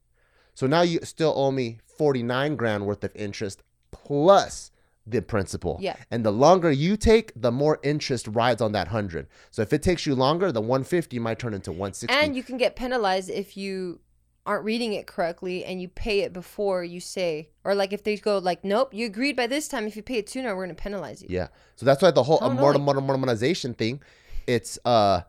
[0.55, 4.70] So now you still owe me forty nine grand worth of interest plus
[5.07, 5.79] the principal.
[5.81, 5.97] Yeah.
[6.11, 9.27] And the longer you take, the more interest rides on that hundred.
[9.51, 12.17] So if it takes you longer, the one fifty might turn into one sixty.
[12.17, 14.01] And you can get penalized if you
[14.47, 18.17] aren't reading it correctly and you pay it before you say, or like if they
[18.17, 19.87] go like, nope, you agreed by this time.
[19.87, 21.29] If you pay it sooner, we're gonna penalize you.
[21.31, 21.49] Yeah.
[21.77, 22.97] So that's why the whole How amort- annoying.
[23.07, 24.01] amortization thing,
[24.47, 25.23] it's uh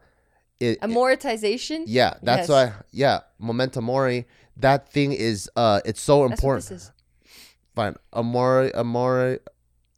[0.60, 1.84] it, it- Amortization.
[1.88, 2.50] yeah, that's Yes.
[2.50, 6.92] why yeah, momentum mori, that thing is uh it's so important.
[7.76, 7.96] Fine.
[8.14, 9.40] Amore amore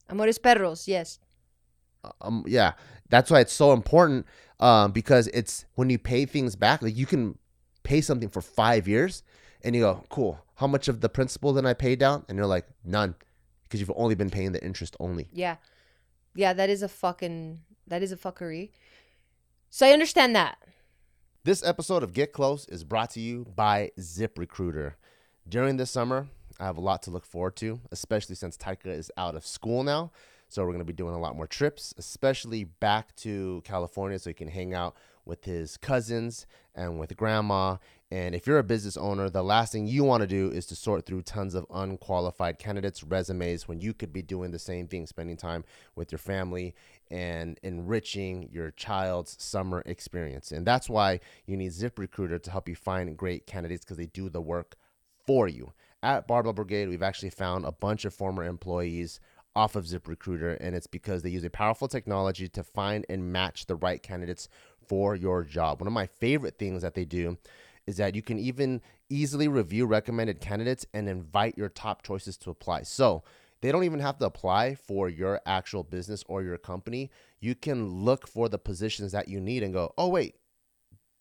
[0.10, 0.88] Amores perros.
[0.88, 1.20] Yes.
[2.22, 2.74] um yeah,
[3.10, 4.26] that's why it's so important
[4.60, 7.38] um because it's when you pay things back, like you can
[7.84, 9.24] pay something for 5 years
[9.63, 10.39] and you go, "Cool.
[10.56, 13.16] How much of the principal did I pay down?" And you're like, "None."
[13.63, 15.28] Because you've only been paying the interest only.
[15.32, 15.56] Yeah.
[16.36, 16.54] Yeah.
[16.54, 17.62] That is a fucking.
[17.88, 18.70] That is a fuckery.
[19.70, 20.58] So I understand that.
[21.44, 24.94] This episode of Get Close is brought to you by ZipRecruiter.
[25.50, 26.28] During this summer,
[26.60, 29.84] I have a lot to look forward to, especially since Taika is out of school
[29.84, 30.12] now.
[30.50, 34.30] So we're going to be doing a lot more trips, especially back to California so
[34.30, 37.78] he can hang out with his cousins and with grandma.
[38.12, 40.76] And if you're a business owner, the last thing you want to do is to
[40.76, 45.08] sort through tons of unqualified candidates' resumes when you could be doing the same thing,
[45.08, 45.63] spending time
[45.96, 46.76] with your family
[47.10, 50.52] and enriching your child's summer experience.
[50.52, 54.30] And that's why you need ZipRecruiter to help you find great candidates because they do
[54.30, 54.76] the work
[55.26, 55.74] for you.
[56.04, 59.22] At Barbell Brigade, we've actually found a bunch of former employees
[59.56, 63.68] off of ZipRecruiter, and it's because they use a powerful technology to find and match
[63.68, 64.50] the right candidates
[64.86, 65.80] for your job.
[65.80, 67.38] One of my favorite things that they do
[67.88, 72.50] is that you can even easily review recommended candidates and invite your top choices to
[72.50, 72.84] apply.
[72.84, 73.24] So
[73.62, 77.12] they don't even have to apply for your actual business or your company.
[77.39, 80.36] You can look for the positions that you need and go, oh, wait,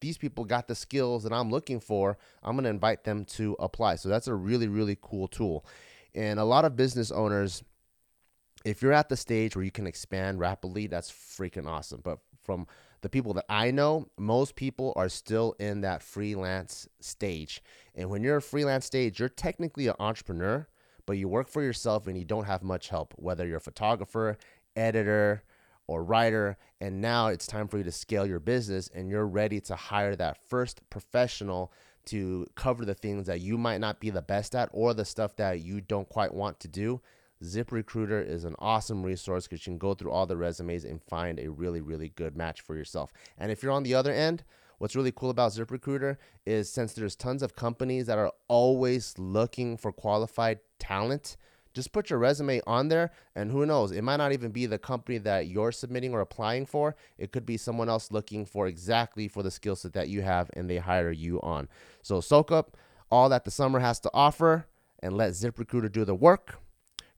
[0.02, 2.18] these people got the skills that I'm looking for.
[2.42, 3.96] I'm going to invite them to apply.
[3.96, 5.64] So that's a really, really cool tool.
[6.14, 7.62] And a lot of business owners,
[8.64, 12.00] if you're at the stage where you can expand rapidly, that's freaking awesome.
[12.04, 12.66] But from
[13.00, 17.62] the people that I know, most people are still in that freelance stage.
[17.94, 20.66] And when you're a freelance stage, you're technically an entrepreneur,
[21.06, 24.36] but you work for yourself and you don't have much help, whether you're a photographer,
[24.76, 25.44] editor,
[25.86, 26.56] or writer.
[26.80, 30.16] And now it's time for you to scale your business and you're ready to hire
[30.16, 31.72] that first professional
[32.06, 35.36] to cover the things that you might not be the best at or the stuff
[35.36, 37.00] that you don't quite want to do.
[37.42, 41.38] ZipRecruiter is an awesome resource because you can go through all the resumes and find
[41.38, 43.12] a really, really good match for yourself.
[43.36, 44.44] And if you're on the other end,
[44.78, 46.16] what's really cool about ZipRecruiter
[46.46, 51.36] is since there's tons of companies that are always looking for qualified talent,
[51.74, 54.78] just put your resume on there and who knows, it might not even be the
[54.78, 56.96] company that you're submitting or applying for.
[57.18, 60.50] It could be someone else looking for exactly for the skill set that you have
[60.54, 61.68] and they hire you on.
[62.02, 62.76] So soak up
[63.10, 64.66] all that the summer has to offer
[65.02, 66.58] and let ZipRecruiter do the work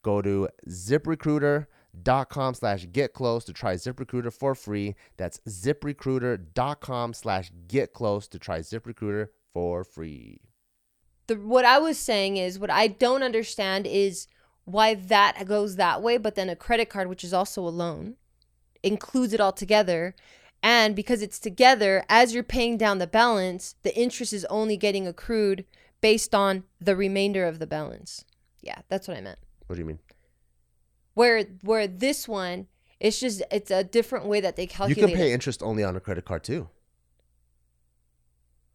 [0.02, 4.94] go to ziprecruiter.com slash get close to try ZipRecruiter for free.
[5.16, 10.40] That's ziprecruiter.com slash get close to try ZipRecruiter for free.
[11.26, 14.26] the what I was saying is what I don't understand is
[14.64, 18.16] why that goes that way, but then a credit card, which is also a loan,
[18.82, 20.14] includes it all together.
[20.62, 25.06] And because it's together, as you're paying down the balance, the interest is only getting
[25.06, 25.66] accrued
[26.00, 28.24] based on the remainder of the balance.
[28.62, 29.38] Yeah, that's what I meant.
[29.66, 29.98] What do you mean?
[31.12, 32.66] Where where this one,
[32.98, 34.96] it's just it's a different way that they calculate.
[34.96, 35.34] You can pay it.
[35.34, 36.68] interest only on a credit card too.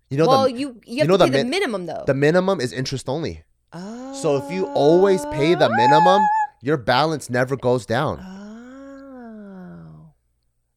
[0.09, 2.03] You know well, the you you have know the pay the min- minimum though.
[2.05, 3.43] the minimum is interest only.
[3.73, 4.13] Oh.
[4.21, 6.21] So if you always pay the minimum,
[6.61, 8.19] your balance never goes down.
[8.19, 10.11] Oh.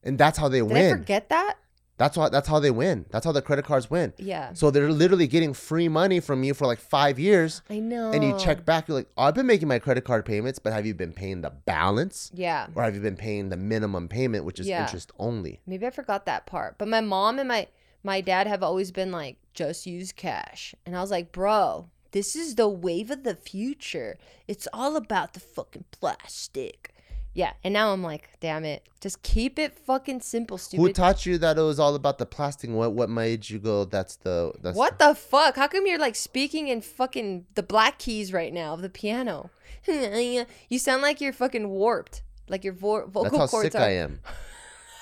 [0.02, 0.98] And that's how they Did I win.
[0.98, 1.54] forget that?
[1.98, 3.04] That's why that's how they win.
[3.10, 4.12] That's how the credit cards win.
[4.16, 4.54] Yeah.
[4.54, 8.10] So they're literally getting free money from you for like 5 years I know.
[8.10, 10.72] and you check back you're like, "Oh, I've been making my credit card payments, but
[10.72, 12.66] have you been paying the balance Yeah.
[12.74, 14.82] or have you been paying the minimum payment which is Yeah.
[14.82, 16.76] interest only?" Maybe I forgot that part.
[16.78, 17.68] But my mom and my
[18.02, 20.74] my dad have always been like, just use cash.
[20.84, 24.18] And I was like, bro, this is the wave of the future.
[24.46, 26.94] It's all about the fucking plastic.
[27.34, 27.52] Yeah.
[27.64, 28.86] And now I'm like, damn it.
[29.00, 30.82] Just keep it fucking simple, stupid.
[30.82, 32.70] Who taught you that it was all about the plastic?
[32.70, 35.56] What what made you go that's the that's what the fuck?
[35.56, 39.50] How come you're like speaking in fucking the black keys right now of the piano?
[39.88, 42.22] you sound like you're fucking warped.
[42.48, 43.84] Like your vo- vocal That's how cords sick are.
[43.84, 44.20] I am.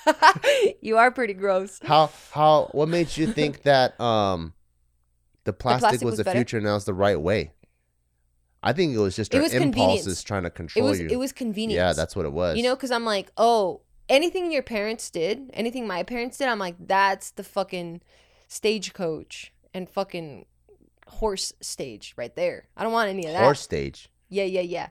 [0.81, 1.79] you are pretty gross.
[1.83, 4.53] How how what made you think that um
[5.43, 6.37] the plastic, plastic was, was the better?
[6.39, 7.51] future and now it's the right way?
[8.63, 11.07] I think it was just It was impulses trying to It control was you.
[11.09, 11.77] it was convenient.
[11.77, 12.57] yeah, that's what it was.
[12.57, 16.59] You know, because I'm like, oh, anything your parents did, anything my parents did, I'm
[16.59, 18.01] like, that's the fucking
[18.47, 20.45] stagecoach and fucking
[21.07, 22.67] horse stage right there.
[22.77, 23.41] I don't want any of that.
[23.41, 24.89] horse stage, Yeah, yeah, yeah.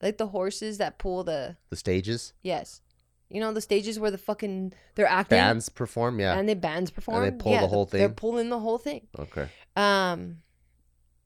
[0.00, 2.80] Like the horses that pull the the stages, yes.
[3.30, 6.20] You know the stages where the fucking they're acting bands perform.
[6.20, 7.24] Yeah, and they bands perform.
[7.24, 7.98] And they pull yeah, the whole thing.
[8.00, 9.06] They're pulling the whole thing.
[9.18, 9.48] okay.
[9.76, 10.42] Um,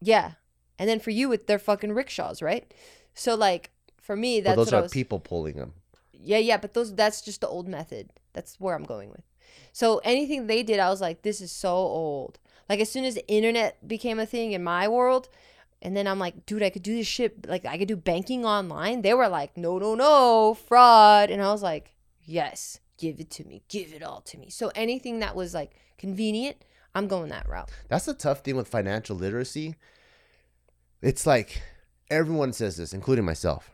[0.01, 0.33] yeah,
[0.79, 2.73] and then for you, with their fucking rickshaws, right?
[3.15, 4.93] So like for me, But that's those what I are was.
[4.93, 5.73] people pulling them.
[6.13, 8.11] Yeah, yeah, but those that's just the old method.
[8.33, 9.23] That's where I'm going with.
[9.73, 12.39] So anything they did, I was like, this is so old.
[12.69, 15.29] Like as soon as the internet became a thing in my world,
[15.81, 17.47] and then I'm like, dude, I could do this shit.
[17.49, 19.03] Like I could do banking online.
[19.03, 21.31] They were like, no, no, no, fraud.
[21.31, 24.51] And I was like, yes, give it to me, give it all to me.
[24.51, 26.65] So anything that was like convenient,
[26.99, 27.71] I'm going that route.
[27.89, 29.77] That's the tough thing with financial literacy.
[31.01, 31.63] It's like
[32.11, 33.71] everyone says this, including myself.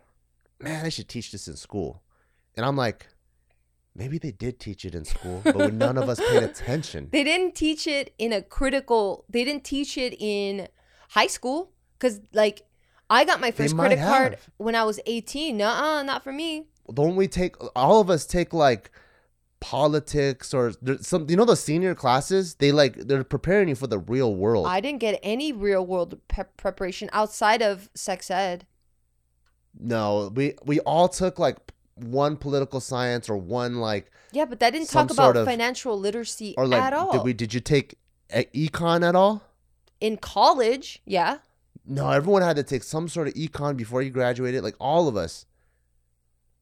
[0.61, 2.03] Man, they should teach this in school.
[2.55, 3.07] And I'm like,
[3.97, 7.09] maybe they did teach it in school, but none of us paid attention.
[7.13, 9.25] They didn't teach it in a critical.
[9.31, 10.69] They didn't teach it in
[11.09, 12.67] high school because, like,
[13.09, 15.57] I got my first credit card when I was 18.
[15.57, 16.67] Nuh-uh, not for me.
[16.93, 18.91] Don't we take all of us take like
[19.65, 23.99] politics or some you know the senior classes they like they're preparing you for the
[23.99, 28.67] real world I didn't get any real world pep preparation outside of sex ed.
[29.81, 31.57] no we we all took like
[31.95, 35.99] one political science or one like Yeah, but that didn't talk sort about of- financial
[35.99, 37.13] literacy or like at all.
[37.13, 37.97] did we did you take
[38.31, 39.43] econ at all
[40.01, 41.39] in college, yeah.
[41.87, 45.17] no everyone had to take some sort of econ before you graduated like all of
[45.17, 45.47] us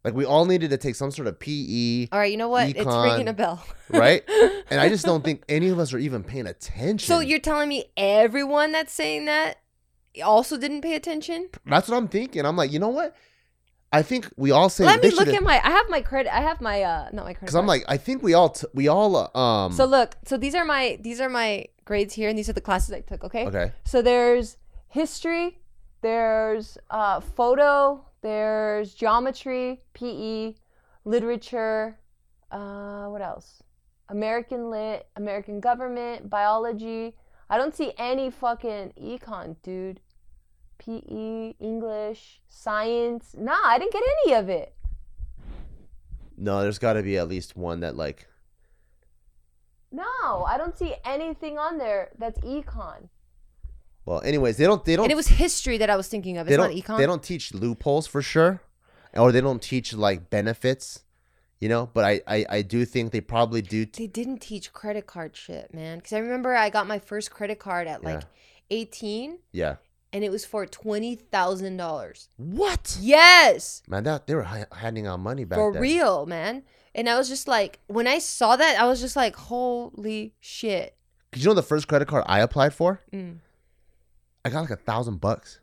[0.04, 2.68] like we all needed to take some sort of pe All right, you know what?
[2.68, 3.64] It's Econ, ringing a bell.
[3.90, 4.22] right
[4.70, 7.68] and i just don't think any of us are even paying attention so you're telling
[7.68, 9.58] me everyone that's saying that
[10.24, 11.48] also didn't pay attention?
[11.66, 13.14] that's what i'm thinking i'm like you know what
[13.92, 15.60] i think we all say Let me look at my.
[15.62, 16.34] I have my credit.
[16.34, 16.82] I have my.
[16.82, 17.40] uh Not my credit.
[17.40, 20.38] Because I'm like, I think we all, t- we all, uh, um, So look, so
[20.38, 23.22] these are my these are my grades here, and these are the classes I took.
[23.24, 23.46] Okay.
[23.48, 24.56] okay, So there's
[24.88, 25.58] history,
[26.00, 30.54] there's uh, photo, there's geometry, PE,
[31.04, 31.98] literature.
[32.50, 33.62] Uh, what else?
[34.08, 37.16] American lit, American government, biology.
[37.50, 40.00] I don't see any fucking econ, dude.
[40.78, 43.34] PE, English, science.
[43.38, 44.74] Nah, I didn't get any of it.
[46.36, 48.26] no, there's got to be at least one that like,
[49.90, 53.08] No, I don't see anything on there that's econ.
[54.04, 56.46] Well, anyways, they don't, they don't, And it was history that I was thinking of.
[56.46, 56.98] they It's not don't, econ.
[56.98, 58.60] they don't teach loopholes for sure,
[59.14, 61.02] or they don't teach like benefits,
[61.60, 61.88] you know.
[61.92, 63.84] But I, I, I do think they probably do.
[63.86, 65.98] T- They didn't teach credit card shit, man.
[65.98, 68.26] Because I remember I got my first credit card at like Yeah.
[68.78, 69.76] 18 yeah.
[70.12, 72.28] and it was for $20,000.
[72.36, 72.96] What?
[73.00, 73.82] Yes.
[73.88, 75.82] Man, that they were hi- handing out money back For then.
[75.82, 76.62] real, man.
[76.94, 80.96] And I was just like, when I saw that, I was just like, holy shit.
[81.32, 83.38] 'Cause you know the first credit card I applied for, Mm,
[84.44, 85.60] I got like a thousand bucks.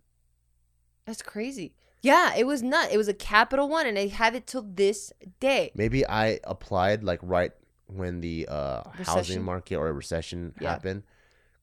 [1.05, 1.73] that's crazy.
[2.01, 2.89] Yeah, it was nut.
[2.93, 5.11] It was a capital one, and I have it till this
[5.41, 5.71] day.
[5.75, 7.51] Maybe I applied like right
[7.87, 10.69] when the uh, housing market or recession Yeah.
[10.71, 11.03] happened.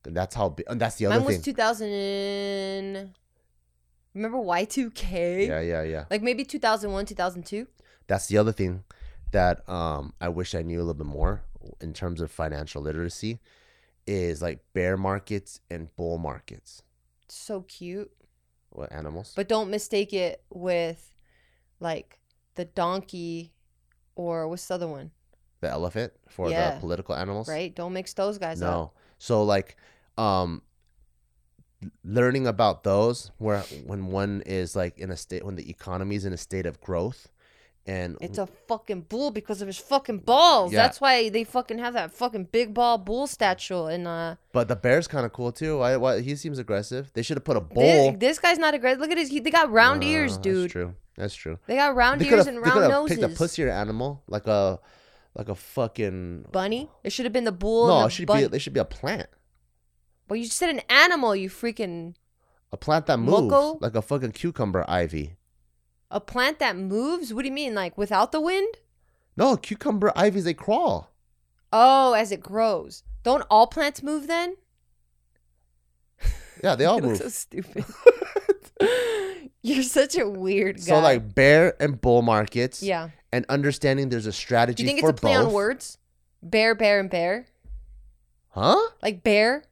[0.02, 0.50] That's how.
[0.50, 1.24] bi- And that's the other thing.
[1.24, 1.88] Mine was 2000.
[1.88, 3.14] And...
[4.14, 5.46] Remember Y2K?
[5.48, 6.04] yeah, yeah, yeah.
[6.10, 7.66] Like maybe 2001, 2002.
[8.06, 8.84] That's the other thing
[9.32, 11.42] that um I wish I knew a little bit more
[11.80, 13.40] in terms of financial literacy
[14.06, 16.82] is like bear markets and bull markets.
[17.28, 18.10] So cute.
[18.70, 19.32] What animals?
[19.34, 21.14] But don't mistake it with
[21.80, 22.18] like
[22.54, 23.52] the donkey
[24.14, 25.10] or what's the other one,
[25.60, 26.72] the elephant for Yeah.
[26.74, 27.48] the political animals.
[27.48, 27.74] right?
[27.74, 28.70] Don't mix those guys up.
[28.70, 28.92] No.
[29.18, 29.76] So like
[30.18, 30.62] um
[32.04, 36.24] learning about those where when one is like in a state when the economy is
[36.24, 37.28] in a state of growth
[37.86, 40.72] and It's a fucking bull because of his fucking balls.
[40.72, 40.82] Yeah.
[40.82, 43.84] That's why they fucking have that fucking big ball bull statue.
[43.86, 45.78] And uh, but the bear's kind of cool too.
[45.78, 47.10] Why, why he seems aggressive.
[47.14, 48.12] They should have put a bull.
[48.18, 49.00] this guy's not aggressive.
[49.00, 49.28] Look at his.
[49.30, 50.70] He, they got round ears, That's dude.
[50.70, 50.94] true.
[51.16, 51.58] That's true.
[51.66, 53.18] They got round They ears could and they round could have noses.
[53.18, 54.78] picked a pussier animal like a
[55.34, 56.90] like a fucking Bunny.
[57.04, 57.88] It should have been the bull.
[57.88, 58.06] no.
[58.06, 58.42] It should bunny.
[58.42, 59.28] be they should be a plant.
[60.28, 61.36] Well, you said an animal.
[61.36, 62.14] You freaking
[62.72, 63.78] A plant that moves Loco?
[63.80, 65.36] like a fucking cucumber ivy.
[66.10, 67.32] A plant that moves.
[67.34, 68.74] What do you mean, like without the wind?
[69.36, 71.10] No, cucumber ivies they crawl.
[71.72, 73.02] Oh, as it grows.
[73.22, 74.56] Don't all plants move then?
[76.62, 77.18] Yeah, they all move.
[77.18, 77.84] so stupid.
[79.62, 80.82] You're such a weird guy.
[80.82, 82.82] So like bear and bull markets.
[82.82, 83.10] yeah.
[83.32, 85.46] and understanding there's a strategy Do you think for it's a play both.
[85.48, 85.98] on words?
[86.42, 87.46] Bear, bear, and bear.
[88.50, 88.78] Huh?
[89.02, 89.64] Like bear,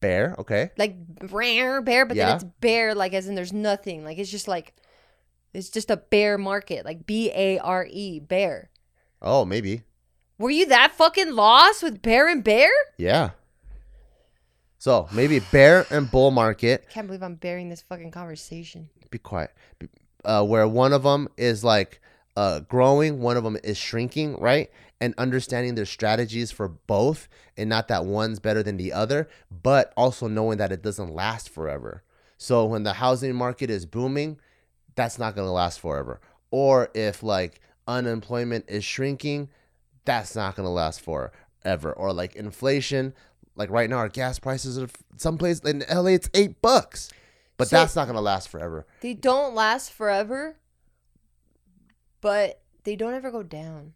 [0.00, 0.70] Bear, okay.
[0.78, 0.94] like
[1.30, 2.26] rare bear, but Yeah.
[2.26, 4.04] then it's bear, like as in there's nothing.
[4.04, 4.74] Like it's just like
[5.58, 8.70] it's just a bear market, like B A R E, bear.
[9.20, 9.82] Oh, maybe.
[10.38, 12.70] Were you that fucking lost with bear and bear?
[12.96, 13.30] Yeah.
[14.78, 16.84] So maybe bear and bull market.
[16.88, 18.88] I can't believe I'm bearing this fucking conversation.
[19.10, 19.50] Be quiet.
[20.24, 22.00] Uh, where one of them is like
[22.36, 24.70] uh, growing, one of them is shrinking, right?
[25.00, 29.92] And understanding their strategies for both, and not that one's better than the other, but
[29.96, 32.04] also knowing that it doesn't last forever.
[32.36, 34.38] So when the housing market is booming,
[34.98, 36.20] that's not going to last forever.
[36.50, 39.48] Or if like unemployment is shrinking,
[40.04, 41.92] that's not going to last forever.
[41.92, 43.14] Or like inflation,
[43.54, 47.10] like right now our gas prices are someplace in LA it's 8 bucks.
[47.56, 48.86] But So- that's not going to last forever.
[49.00, 50.56] They don't last forever,
[52.20, 53.94] but they don't ever go down.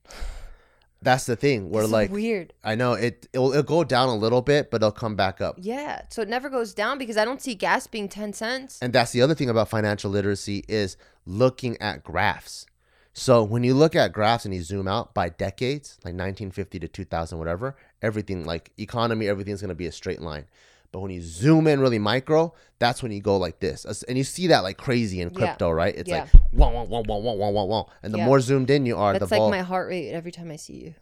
[1.03, 1.71] That's the thing.
[1.71, 2.55] We're like weird.
[2.63, 5.57] I know it it'll, it'll go down a little bit, but it'll come back up.
[5.59, 8.79] Yeah, so it never goes down because I don't see gas being ten cents.
[8.81, 12.67] And that's the other thing about financial literacy is looking at graphs.
[13.15, 16.89] So when you look at graphs and you zoom out by decades, like 1950 to
[16.89, 20.47] 2000, whatever, everything like economy, everything's going to be a straight line.
[20.93, 23.85] But when you zoom in really micro, that's when you go like this.
[24.09, 25.37] And you see that like crazy in Yeah.
[25.39, 25.95] crypto, right?
[25.95, 26.21] It's Yeah.
[26.23, 27.85] like wah, wah, wah, wah, wah, wah, wah, wah.
[28.03, 28.27] And the Yeah.
[28.27, 30.57] more zoomed in you are, That's the like vol- my heart rate every time I
[30.57, 30.95] see you.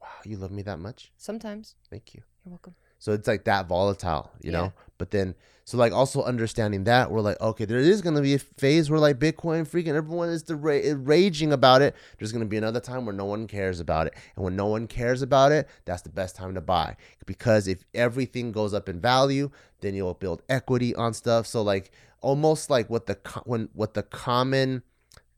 [0.00, 1.12] wow, you love me that much?
[1.16, 1.74] Sometimes.
[1.90, 2.22] Thank you.
[2.44, 2.74] You're welcome.
[3.00, 4.58] So it's like that volatile, you Yeah.
[4.58, 4.72] know?
[4.98, 8.34] But then, so like also understanding that, we're like, okay, there is going to be
[8.34, 11.94] a phase where like Bitcoin freaking everyone is the ra- raging about it.
[12.18, 14.14] There's going to be another time where no one cares about it.
[14.34, 16.96] And when no one cares about it, that's the best time to buy.
[17.26, 21.46] Because if everything goes up in value, then you'll build equity on stuff.
[21.46, 24.82] So like almost like what the when what the common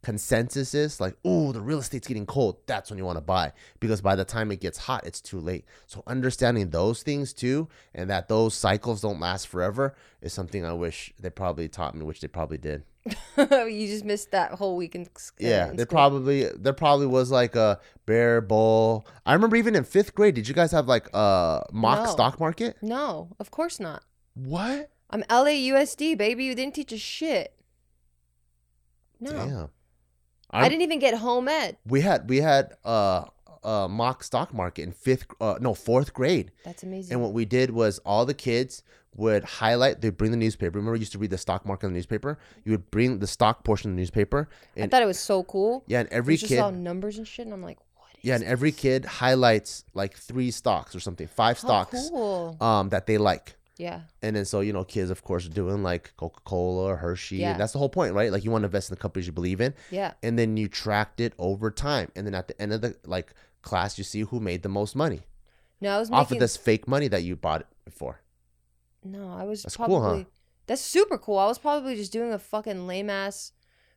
[0.03, 2.57] consensus is like, oh, the real estate's getting cold.
[2.66, 5.38] That's when you want to buy because by the time it gets hot, it's too
[5.38, 5.64] late.
[5.87, 10.73] So understanding those things too, and that those cycles don't last forever, is something I
[10.73, 12.85] wish they probably taught me, which they probably did.
[13.37, 17.31] you just missed that whole week in, s- uh, Yeah, they probably there probably was
[17.31, 19.07] like a bear bull.
[19.27, 22.11] I remember even in fifth grade, did you guys have like a mock No.
[22.11, 22.77] stock market?
[22.83, 24.03] No, of course not.
[24.35, 24.90] What?
[25.11, 26.44] I'm LAUSD, baby.
[26.44, 27.55] You didn't teach us shit.
[29.20, 29.33] No.
[29.33, 29.68] Damn.
[30.51, 31.77] I didn't even get home ed.
[31.87, 33.25] We had we had uh
[33.62, 36.51] a mock stock market in fifth uh no fourth grade.
[36.64, 37.12] That's amazing.
[37.12, 38.83] And what we did was all the kids
[39.16, 40.79] would highlight, they'd bring the newspaper.
[40.79, 42.38] Remember, you used to read the stock market in the newspaper?
[42.64, 44.49] You would bring the stock portion of the newspaper.
[44.77, 45.85] And, I thought it was so cool.
[45.87, 48.09] yeah, and every just kid, all numbers and shit, and I'm like, what?
[48.23, 52.57] yeah, is and every kid highlights like three stocks or something, five How stocks cool.
[52.61, 53.57] um, that they like.
[53.81, 54.03] Yeah.
[54.21, 57.37] And then so, you know, kids, of course, are doing like Coca Cola or Hershey.
[57.38, 57.53] Yeah.
[57.53, 58.31] And that's the whole point, right?
[58.31, 59.72] Like you want to invest in the companies you believe in.
[59.91, 60.12] Yeah.
[60.22, 62.12] And then you tracked it over time.
[62.14, 64.95] And then at the end of the like class, you see who made the most
[64.95, 65.20] money
[65.81, 66.37] No, I was off making.
[66.37, 68.20] of this fake money that you bought it for.
[69.03, 70.24] No, I was That's cool, huh?
[70.66, 71.39] That's super cool.
[71.39, 73.53] I was probably just doing a fucking lame ass,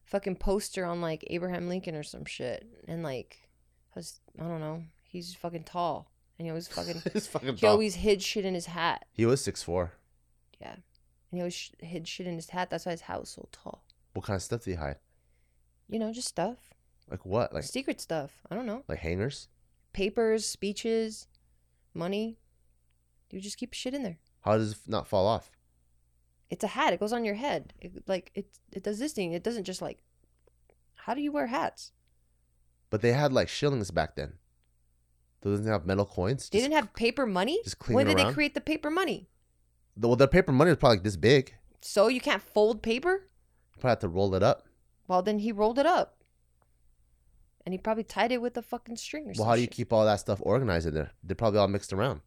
[0.05, 3.49] fucking poster on like Abraham Lincoln or some shit, and like,
[3.93, 4.83] I was I don't know.
[5.03, 7.71] He's fucking tall, and he always fucking It's fucking he tall.
[7.71, 9.05] always hid shit in his hat.
[9.11, 9.93] He was six four.
[10.61, 10.81] Yeah, and
[11.31, 12.69] he always sh- hid shit in his hat.
[12.69, 13.83] That's why his hat was so tall.
[14.13, 14.97] What kind of stuff did he hide?
[15.89, 16.73] You know, just stuff,
[17.09, 17.53] Like what?
[17.53, 18.31] Like secret stuff.
[18.49, 19.47] I don't know, like hangers?
[19.91, 21.27] papers, speeches,
[21.93, 22.37] money.
[23.29, 24.17] You just keep shit in there.
[24.41, 25.51] How does it not fall off?
[26.49, 26.93] It's a hat.
[26.93, 27.73] It goes on your head.
[27.79, 29.33] It, like it, it does this thing.
[29.33, 30.03] It doesn't just like.
[30.95, 31.91] How do you wear hats?
[32.89, 34.33] But they had like shillings back then.
[35.43, 36.49] Doesn't have metal coins?
[36.49, 37.59] They didn't have paper money.
[37.63, 39.27] just clean When did they create the paper money?
[39.97, 41.53] the, well, the paper money was probably like this big.
[41.81, 43.27] So you can't fold paper.
[43.73, 44.65] Probably have to roll it up.
[45.07, 46.15] Well, then he rolled it up,
[47.65, 49.71] and he probably tied it with a fucking string or Well, how do you shit.
[49.73, 51.11] keep all that stuff organized in there?
[51.23, 52.21] They're probably all mixed around.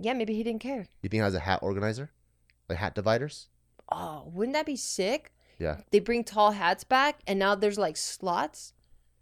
[0.00, 0.86] Yeah, maybe he didn't care.
[1.02, 2.10] You think he has a hat organizer?
[2.68, 3.48] Like hat dividers?
[3.92, 5.32] Oh, wouldn't that be sick?
[5.58, 5.78] Yeah.
[5.92, 8.72] They bring tall hats back, and now there's like slots.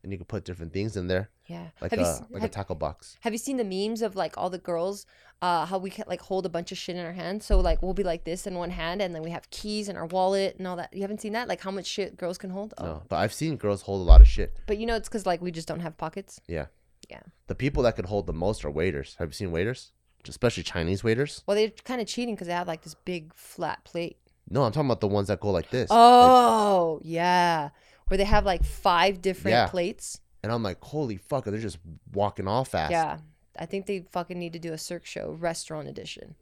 [0.02, 1.30] And you can put different things in there.
[1.48, 1.68] Yeah.
[1.80, 3.16] Like have a you like have, a tackle box.
[3.20, 5.06] have you seen the memes of like all the girls?
[5.40, 7.46] Uh, how we can like hold a bunch of shit in our hands.
[7.46, 9.96] So like we'll be like this in one hand, and then we have keys and
[9.96, 10.92] our wallet and all that.
[10.92, 11.48] You haven't seen that?
[11.48, 12.74] Like how much shit girls can hold?
[12.78, 12.84] Oh.
[12.84, 13.02] No.
[13.08, 14.56] But I've seen girls hold a lot of shit.
[14.66, 16.40] But you know, it's because like we just don't have pockets.
[16.48, 16.66] Yeah.
[17.08, 17.20] Yeah.
[17.46, 19.16] The people that could hold the most are waiters.
[19.18, 19.92] Have you seen waiters?
[20.28, 21.42] Especially Chinese waiters?
[21.46, 24.18] Well, they're kind of cheating because they have like this big flat plate.
[24.50, 25.88] No, I'm talking about the ones that go like this.
[25.88, 27.70] Like- Oh yeah,
[28.08, 29.68] where they have like five different Yeah.
[29.68, 30.20] plates.
[30.42, 31.78] And I'm like, holy fuck, they're just
[32.12, 32.90] walking off fast.
[32.92, 33.18] Yeah,
[33.58, 36.34] I think they fucking need to do a Cirque show, restaurant edition.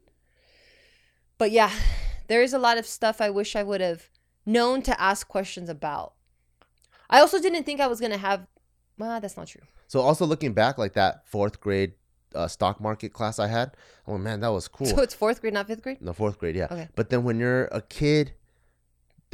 [1.39, 1.71] But yeah,
[2.29, 4.09] there is a lot of stuff I wish I would have
[4.45, 6.15] known to ask questions about.
[7.09, 8.47] I also didn't think I was gonna have.
[8.99, 9.63] Well, that's not true.
[9.89, 11.93] So also looking back, like that fourth grade
[12.35, 13.73] uh, stock market class I had,
[14.07, 14.87] oh man, that was cool.
[14.87, 16.01] So it's fourth grade, not fifth grade.
[16.01, 16.69] no, fourth grade, yeah.
[16.71, 16.89] Okay.
[16.97, 18.33] But then when you're a kid,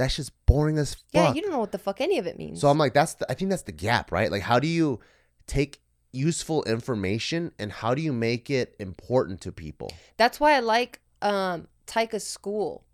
[0.02, 1.02] that's just boring as fuck.
[1.12, 2.60] Yeah, you don't know what the fuck any of it means.
[2.60, 4.30] So I'm like, that's the, I think that's the gap, right?
[4.30, 5.00] Like, how do you
[5.46, 5.80] take
[6.12, 9.92] useful information and how do you make it important to people?
[10.16, 12.84] That's why I like um Taika's school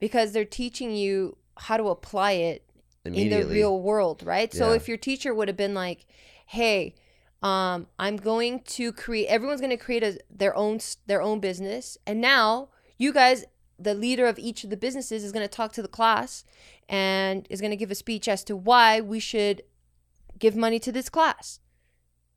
[0.00, 2.62] because they're teaching you how to apply it
[3.04, 4.52] in the real world, right?
[4.52, 6.04] So if your teacher would have been like,
[6.46, 6.94] "Hey,
[7.42, 9.26] um, I'm going to create.
[9.28, 13.44] Everyone's going to create a, their own s- their own business, and now you guys,
[13.78, 16.44] the leader of each of the businesses, is going to talk to the class
[16.88, 19.62] and is going to give a speech as to why we should
[20.38, 21.60] give money to this class,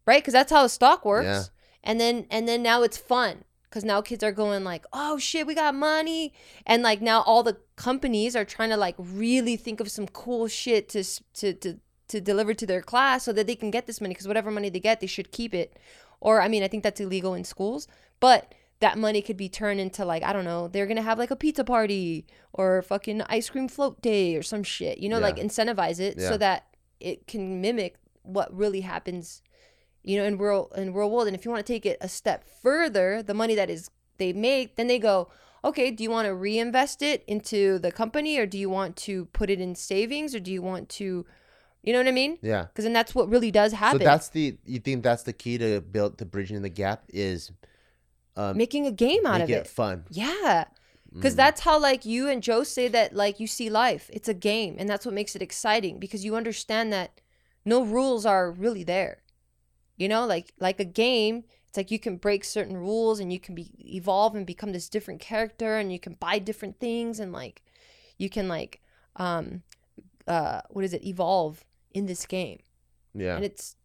[0.05, 0.21] right?
[0.21, 1.25] Because that's how a stock works.
[1.25, 1.43] Yeah.
[1.83, 5.47] And then and then now it's fun because now kids are going like, oh shit,
[5.47, 6.33] we got money,
[6.65, 10.47] and like now all the companies are trying to like really think of some cool
[10.47, 11.03] shit to
[11.35, 11.79] to to
[12.09, 14.69] to deliver to their class so that they can get this money because whatever money
[14.69, 15.77] they get, they should keep it.
[16.19, 17.87] Or I mean, I think that's illegal in schools,
[18.19, 21.32] but that money could be turned into like I don't know, they're gonna have like
[21.32, 24.97] a pizza party or fucking ice cream float day or some shit.
[24.99, 25.23] You know, Yeah.
[25.25, 26.30] like incentivize it Yeah.
[26.30, 26.65] so that
[26.99, 29.41] it can mimic what really happens
[30.01, 31.27] you know, in rural in rural world.
[31.27, 34.32] And if you want to take it a step further, the money that is they
[34.32, 35.30] make, then they go,
[35.63, 39.25] okay, do you want to reinvest it into the company or do you want to
[39.25, 41.25] put it in savings or do you want to,
[41.84, 42.38] you know what I mean?
[42.41, 42.63] Yeah.
[42.63, 43.99] Because then that's what really does happen.
[43.99, 47.51] So that's the you think that's the key to build to bridging the gap is
[48.39, 49.67] um making a game out of it it.
[49.67, 49.97] fun.
[50.09, 50.65] Yeah.
[51.13, 51.41] Because Mm.
[51.43, 54.05] that's how like you and Joe say that like you see life.
[54.17, 57.09] It's a game, and that's what makes it exciting because you understand that
[57.65, 59.15] no rules are really there.
[60.01, 61.35] You know, like like a game,
[61.67, 63.65] it's like you can break certain rules and you can be
[63.97, 67.63] evolve and become this different character and you can buy different things and like
[68.21, 68.73] you can like
[69.25, 69.63] um
[70.27, 71.65] uh what is it evolve
[71.97, 72.59] in this game.
[73.15, 73.35] yeah.
[73.35, 73.75] And it's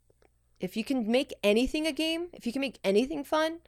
[0.61, 3.61] if you can make anything a game, if you can make anything fun,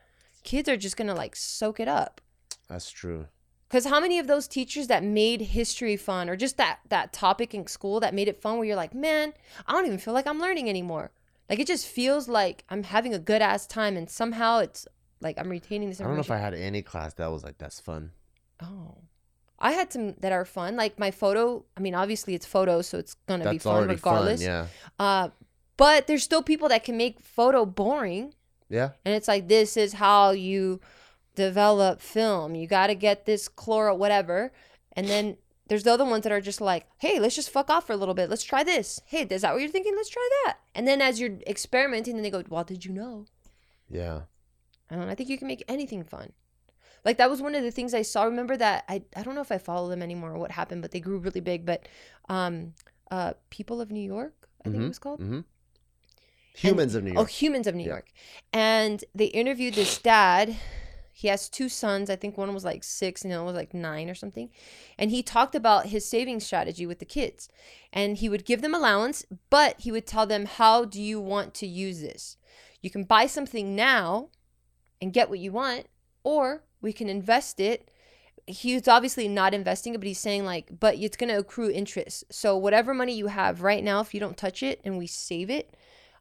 [0.47, 2.23] kids are just to like soak it up.
[2.69, 3.27] That's true.
[3.69, 7.53] Because how many of those teachers that made history fun or just that that topic
[7.53, 9.35] in school that made it fun where you're like, man,
[9.67, 11.11] I don't even feel like I'm learning anymore.
[11.51, 14.87] Like it just feels like I'm having a good ass time and somehow it's
[15.21, 16.31] like I'm retaining this I don't know if.
[16.31, 18.13] I had any class that was like that's fun.
[18.63, 18.99] oh.
[19.59, 20.77] I had some that are fun.
[20.77, 24.43] Like my photo, I mean, obviously it's photos, so it's gonna be fun regardless.
[24.43, 24.49] fun.
[24.49, 24.67] Yeah.
[24.99, 25.29] Uh
[25.77, 28.35] but there's still people that can make photo boring.
[28.69, 28.91] Yeah.
[29.05, 30.81] And it's like, this is how you
[31.35, 32.55] develop film.
[32.55, 34.53] You got to get this chloro, whatever.
[34.93, 35.37] And then
[35.69, 37.97] there's the other ones that are just like, hey, let's just fuck off for a
[37.97, 38.31] little bit.
[38.31, 39.01] Let's try this.
[39.07, 39.95] Hey, is that what you're thinking?
[39.97, 40.59] Let's try that.
[40.75, 43.27] And then as you're experimenting, then they go, well, did you know?
[43.89, 44.23] Yeah.
[44.91, 45.09] I don't.
[45.09, 46.33] I think you can make anything fun.
[47.05, 48.25] Like that was one of the things I saw.
[48.25, 50.91] Remember that I I don't know if I follow them anymore or what happened, but
[50.91, 51.65] they grew really big.
[51.65, 51.89] But
[52.29, 52.75] um
[53.11, 55.21] uh People of New York, I think it Mhm, was called.
[55.21, 55.41] Mm-hmm.
[56.57, 57.25] Humans of New oh, York.
[57.25, 57.91] Oh, Humans of New Yeah.
[57.91, 58.09] York.
[58.53, 60.57] And they interviewed this dad.
[61.13, 62.11] He has two sons.
[62.11, 64.51] I think one was like six and the other was like nine or something.
[64.99, 67.49] And he talked about his saving strategy with the kids.
[67.93, 71.55] And he would give them allowance, but he would tell them, How do you want
[71.55, 72.37] to use this?
[72.81, 74.31] You can buy something now
[75.01, 75.87] and get what you want,
[76.25, 77.91] or we can invest it
[78.47, 82.25] he's obviously not investing it, but he's saying like, but it's gonna accrue interest.
[82.31, 85.51] So whatever money you have right now, if you don't touch it and we save
[85.51, 85.75] it,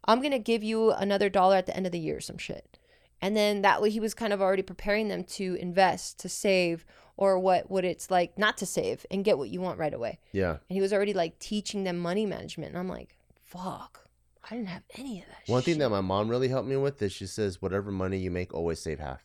[0.06, 2.78] I'm gonna give you another dollar at the end of the year some shit.
[3.22, 6.86] And then that way he was kind of already preparing them to invest, to save,
[7.18, 10.20] or what what it's like not to save and get what you want right away.
[10.32, 10.52] Yeah.
[10.52, 12.70] And he was already like teaching them money management.
[12.70, 14.02] And I'm like, fuck.
[14.44, 15.80] I didn't have any of that One thing shit.
[15.80, 18.80] that my mom really helped me with is she says, whatever money you make, always
[18.80, 19.24] save half.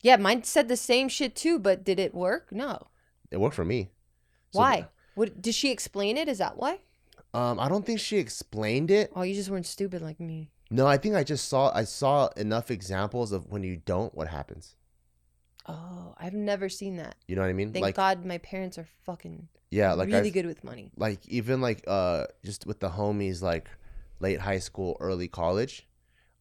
[0.00, 2.50] Yeah, mine said the same shit too, but did it work?
[2.50, 2.88] No.
[3.30, 3.90] It worked for me.
[4.50, 4.88] So, Why?
[5.14, 6.26] What did she explain it?
[6.28, 6.80] Is that why?
[7.34, 9.10] Um, I don't think she explained it.
[9.16, 10.50] Oh, you just weren't stupid like me.
[10.70, 14.28] No, I think I just saw I saw enough examples of when you don't, what
[14.28, 14.76] happens.
[15.66, 17.14] Oh, I've never seen that.
[17.28, 17.72] You know what I mean?
[17.72, 20.90] Thank like God my parents are fucking yeah, like really I've- good with money.
[20.96, 23.68] like even like uh just with the homies like
[24.20, 25.88] late high school early college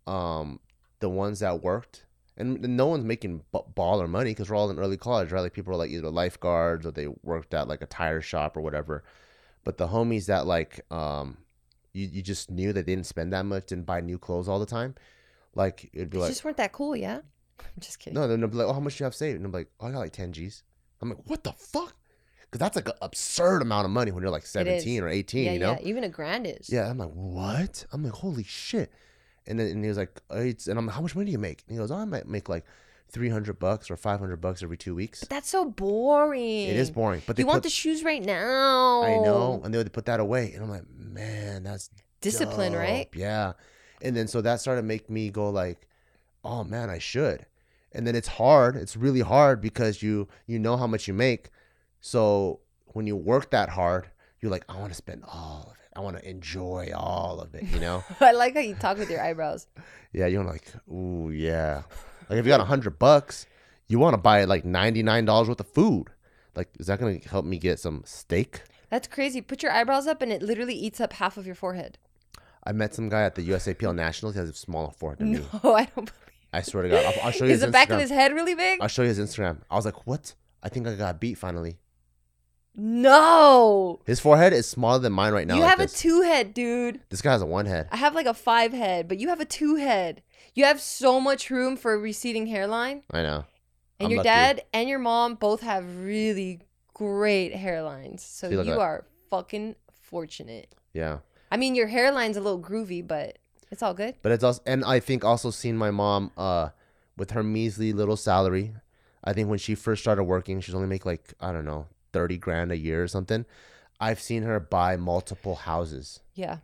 [0.07, 0.59] um
[0.99, 2.05] the ones that worked
[2.37, 5.53] and no one's making b- baller money because we're all in early college right like
[5.53, 9.03] people are like either lifeguards or they worked at like a tire shop or whatever
[9.63, 11.37] but the homies that like um
[11.93, 14.59] you, you just knew that they didn't spend that much didn't buy new clothes all
[14.59, 14.95] the time
[15.55, 17.19] like it'd be You like just weren't that cool, yeah?
[17.59, 18.19] I'm just kidding.
[18.19, 19.67] no, then they'll be like, "Oh, how much do you have saved?" And I'm like,
[19.79, 20.63] "Oh, I got like ten G's."
[21.01, 21.95] I'm like, "What the fuck?"
[22.51, 25.53] Because that's like an absurd amount of money when you're like 17 or 18, yeah,
[25.53, 25.71] you know?
[25.79, 25.87] yeah.
[25.87, 26.69] Even a grand is.
[26.69, 27.85] Yeah, I'm like, what?
[27.93, 28.91] I'm like, holy shit.
[29.47, 31.31] And then and he was like, oh, it's, and I'm like, how much money do
[31.31, 31.63] you make?
[31.67, 32.65] And he goes, oh, I might make like
[33.11, 35.19] 300 bucks or 500 bucks every two weeks.
[35.21, 36.67] But that's so boring.
[36.67, 39.03] It is boring, but they You want the shoes right now.
[39.03, 41.89] I know, and they would put that away, and I'm like, man, that's
[42.21, 43.09] Discipline, right?
[43.15, 43.53] Yeah,
[44.01, 45.87] and then so that started to make me go like,
[46.43, 47.45] oh man, I should.
[47.93, 48.75] And then it's hard.
[48.75, 51.49] It's really hard because you you know how much you make,
[51.99, 52.59] so
[52.93, 54.09] when you work that hard,
[54.39, 55.89] you're like, I want to spend all of it.
[55.95, 57.63] I want to enjoy all of it.
[57.63, 58.03] You know.
[58.21, 59.67] I like how you talk with your eyebrows.
[60.13, 61.83] Yeah, you're like, ooh, yeah.
[62.31, 63.45] Like if you got a hundred bucks,
[63.89, 66.07] you want to buy like ninety nine dollars worth of food.
[66.55, 68.61] Like, is that gonna help me get some steak?
[68.89, 69.41] That's crazy.
[69.41, 71.97] Put your eyebrows up and it literally eats up half of your forehead.
[72.63, 74.35] I met some guy at the USAPL Nationals.
[74.35, 75.45] He has a smaller forehead than me.
[75.61, 76.13] No, I don't believe
[76.53, 78.33] I swear to God, I'll, I'll show you Is his the back of his head
[78.33, 78.79] really big?
[78.81, 79.59] I'll show you his Instagram.
[79.69, 80.33] I was like, what?
[80.63, 81.79] I think I got beat finally.
[82.75, 83.99] No.
[84.05, 85.55] His forehead is smaller than mine right now.
[85.55, 85.95] you like have this.
[85.95, 87.01] a two head, dude.
[87.09, 87.89] this guy has a one head.
[87.91, 90.21] I have like a five head, but you have a two head.
[90.53, 93.03] You have so much room for a receding hairline.
[93.11, 93.45] I know.
[93.99, 94.27] And I'm your lucky.
[94.27, 96.59] dad and your mom both have really
[96.93, 98.19] great hairlines.
[98.21, 98.77] So See, you that.
[98.79, 100.73] are fucking fortunate.
[100.93, 101.19] Yeah.
[101.51, 103.37] I mean, your hairline's a little groovy, but
[103.69, 104.15] it's all good.
[104.21, 106.69] But it's also, and I think also seeing my mom uh
[107.17, 108.73] with her measly little salary.
[109.23, 112.37] I think when she first started working, she's only make like I don't know thirty
[112.37, 113.45] grand a year or something.
[113.99, 116.57] I've seen her buy multiple houses Yeah.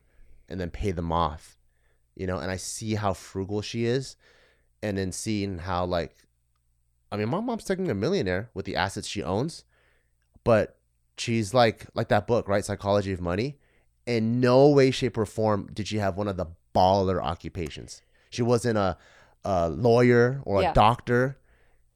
[0.49, 1.55] and then pay them off,
[2.17, 2.37] you know.
[2.39, 4.15] And I see how frugal she is,
[4.81, 6.15] and then seeing how like,
[7.11, 9.63] I mean, my mom's technically a millionaire with the assets she owns,
[10.43, 10.77] but
[11.17, 12.63] she's like like that book, right?
[12.65, 13.57] Psychology of Money.
[14.05, 18.01] In no way, shape, or form did she have one of the baller occupations.
[18.29, 18.97] She wasn't a,
[19.43, 20.71] a lawyer or Yeah.
[20.71, 21.37] a doctor.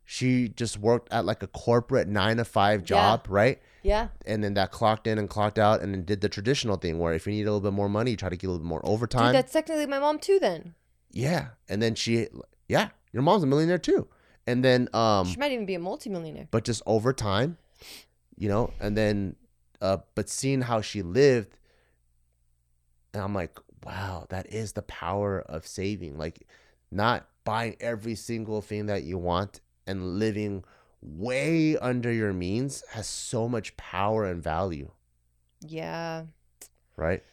[0.03, 2.85] She just worked at like a corporate nine to five Yeah.
[2.85, 3.61] job, right?
[3.83, 4.09] Yeah.
[4.25, 7.13] And then that clocked in and clocked out, and then did the traditional thing where
[7.13, 8.69] if you need a little bit more money, you try to get a little bit
[8.69, 9.27] more overtime.
[9.27, 10.75] Dude, that's technically my mom too then.
[11.11, 12.27] Yeah, and then she,
[12.67, 14.07] yeah, your mom's a millionaire too,
[14.47, 16.47] and then um, she might even be a multimillionaire.
[16.51, 17.57] but just over time,
[18.37, 19.35] you know, and then
[19.81, 21.57] uh, but seeing how she lived,
[23.13, 26.47] and I'm like, wow, that is the power of saving, like
[26.91, 30.63] not buying every single thing that you want and living
[31.01, 34.91] way under your means has so much power and value,
[35.61, 36.25] Yeah.
[36.95, 37.23] right?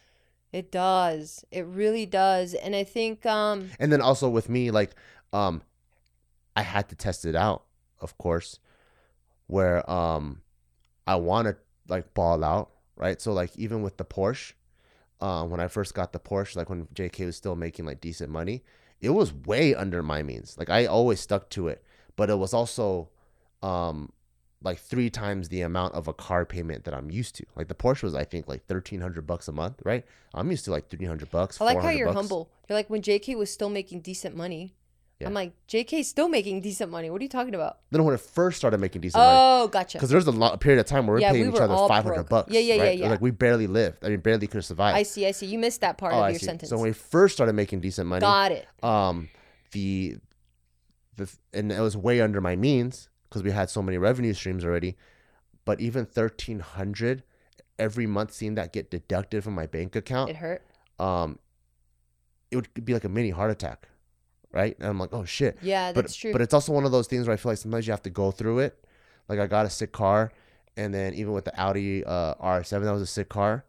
[0.51, 1.45] It does.
[1.51, 2.55] It really does.
[2.55, 4.95] And I think um and then also with me like
[5.31, 5.61] um
[6.55, 7.63] i had to test it out
[8.01, 8.57] of course
[9.45, 10.41] where um
[11.05, 11.55] i want to
[11.87, 14.53] like ball out right so like even with the porsche
[15.21, 18.31] um when i first got the porsche like when jk was still making like decent
[18.31, 18.63] money
[18.99, 21.83] it was way under my means like i always stuck to it
[22.15, 23.07] but it was also
[23.63, 24.11] um
[24.61, 27.75] like three times the amount of a car payment that i'm used to like the
[27.75, 31.29] porsche was i think like 1300 bucks a month right i'm used to like 300
[31.31, 32.15] bucks I like how you're bucks.
[32.15, 32.51] humble.
[32.67, 34.75] You're like when JK was still making decent money.
[35.19, 35.27] Yeah.
[35.27, 37.09] I'm like, JK's still making decent money.
[37.09, 37.79] What are you talking about?
[37.91, 39.97] then when it first started making decent money Oh, gotcha.
[39.97, 41.75] because there's a lot a period of time where we're Yeah, paying we each other
[41.75, 42.97] 500 bucks Yeah, yeah, yeah, right?
[42.97, 43.09] yeah.
[43.09, 45.47] like we barely lived i mean barely could have survived I see, I see.
[45.47, 46.45] You missed that part Oh, of I your see.
[46.45, 46.69] sentence.
[46.69, 48.67] so when we first started making decent money Got it.
[48.83, 49.29] um
[49.71, 50.17] the
[51.17, 54.65] the and it was way under my means because we had so many revenue streams
[54.65, 54.97] already
[55.65, 57.23] but even 1300
[57.77, 60.61] every month seeing that get deducted from my bank account It hurt.
[60.99, 61.39] um
[62.51, 63.87] it would be like a mini heart attack
[64.51, 66.31] right and i'm like oh shit Yeah, but that's true.
[66.31, 68.09] but it's also one of those things where I feel like sometimes you have to
[68.09, 68.83] go through it.
[69.27, 70.31] Like I got a sick car,
[70.75, 73.63] and then even with the Audi uh, R7, that was a sick car.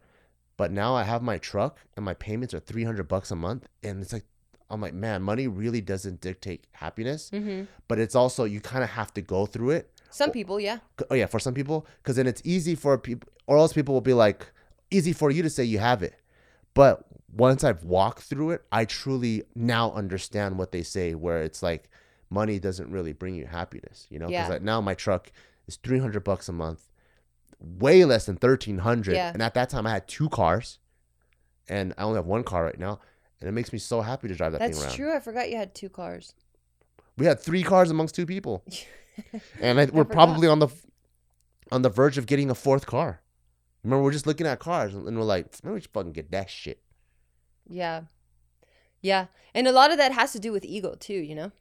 [0.56, 3.66] But now I have my truck, and my payments are three hundred bucks a month,
[3.82, 4.24] and it's like
[4.70, 7.64] I'm like, man, money really doesn't dictate happiness, Mm-hmm.
[7.88, 9.90] but it's also you kind of have to go through it.
[10.10, 10.78] Some people, yeah.
[11.10, 14.00] Oh yeah, for some people, because then it's easy for people, or else people will
[14.00, 14.46] be like,
[14.90, 16.14] easy for you to say you have it.
[16.74, 21.62] But once I've walked through it, I truly now understand what they say, where it's
[21.62, 21.88] like
[22.28, 24.26] money doesn't really bring you happiness, you know?
[24.26, 24.48] Because Yeah.
[24.54, 25.30] like now my truck
[25.68, 26.88] is three hundred bucks a month,
[27.60, 29.14] way less than thirteen hundred.
[29.14, 29.32] Yeah.
[29.32, 30.78] And at that time, I had two cars,
[31.68, 32.98] and I only have one car right now,
[33.41, 34.82] and it makes me so happy to drive that thing around.
[34.82, 35.14] That's true.
[35.14, 36.34] I forgot you had two cars.
[37.16, 38.64] We had three cars amongst two people,
[39.61, 40.11] and I, we're forgot.
[40.11, 40.68] probably on the
[41.70, 43.20] on the verge of getting a fourth car.
[43.84, 46.51] Remember, we're just looking at cars, and we're like, maybe we should fucking get that
[46.51, 46.80] shit.
[47.68, 48.03] Yeah.
[49.01, 49.26] Yeah.
[49.55, 51.53] And a lot of that has to do with ego too, you know?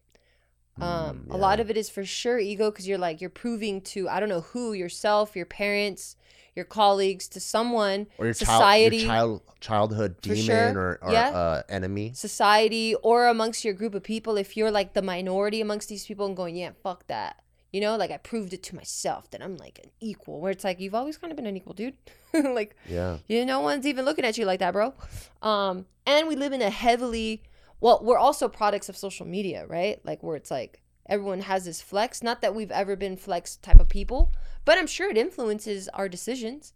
[0.81, 3.81] Um, Mm, a lot of it is for sure ego because you're like you're proving
[3.81, 6.15] to I don't know who yourself, your parents,
[6.59, 10.67] your colleagues, to someone, or your society, child, your child, childhood demon sure.
[10.77, 11.29] or, or Yeah.
[11.29, 12.11] uh, enemy.
[12.13, 14.37] society, or amongst your group of people.
[14.37, 17.41] If you're like the minority amongst these people and going, yeah, fuck that,
[17.71, 20.39] you know, like I proved it to myself that I'm like an equal.
[20.41, 21.95] Where it's like you've always kind of been an equal dude,
[22.33, 24.93] like Yeah, you no one's even looking at you like that, bro.
[25.41, 27.43] Um, and we live in a heavily
[27.81, 29.99] well, we're also products of social media, right?
[30.03, 32.21] Like where it's like everyone has this flex.
[32.21, 34.33] Not that we've ever been flex type of people,
[34.65, 36.73] but I'm sure it influences our decisions,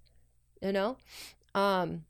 [0.62, 0.98] you know?
[1.56, 2.06] Um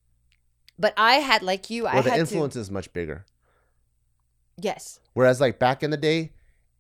[0.79, 3.25] but I had like you, I the had influence to is much bigger.
[4.59, 4.99] Yes.
[5.13, 6.31] Whereas, like back in the day,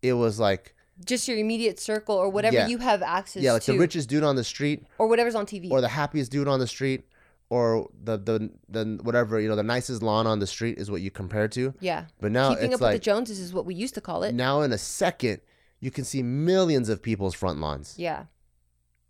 [0.01, 0.75] it was like,
[1.05, 2.67] Just your immediate circle or whatever Yeah.
[2.67, 3.41] you have access to.
[3.41, 3.73] yeah, like to.
[3.73, 5.71] the richest dude on the street, or whatever's on TV.
[5.71, 7.03] or the happiest dude on the street,
[7.49, 11.01] or the the the whatever you know, the nicest lawn on the street is what
[11.01, 11.73] you compare to.
[11.79, 12.05] yeah.
[12.21, 14.23] But now Keeping it's up like with the Joneses is what we used to call
[14.23, 14.33] it.
[14.35, 15.41] now in a second
[15.79, 18.25] you can see millions of people's front lawns Yeah.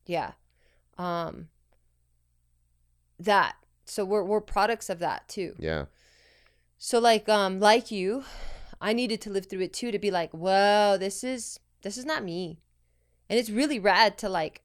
[0.06, 0.32] Yeah.
[0.98, 1.50] Um
[3.20, 3.56] that.
[3.86, 5.56] So we're we're products of that too.
[5.58, 5.86] yeah
[6.78, 8.24] So like um like you,
[8.82, 12.06] I needed to live through it too to be like, whoa, this is this is
[12.06, 12.60] not me.
[13.30, 14.64] And it's really rad to like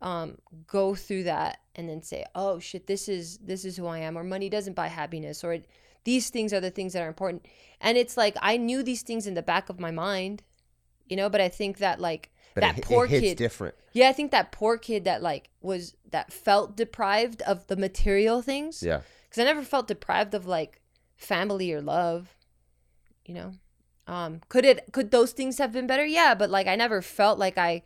[0.00, 3.98] um go through that and then say, "Oh shit, this is this is who I
[3.98, 5.58] am," or money doesn't buy happiness, or
[6.04, 7.46] these things are the things that are important.
[7.80, 10.42] And it's like I knew these things in the back of my mind,
[11.08, 14.08] you know, but I think that like but that it, poor it kid different yeah,
[14.08, 18.82] I think that poor kid that like was that felt deprived of the material things.
[18.82, 20.80] yeah Cuz I never felt deprived of like
[21.16, 22.34] family or love.
[23.26, 23.52] You know.
[24.06, 26.04] Um could it could those things have been better?
[26.06, 27.82] Yeah, but like I never felt like I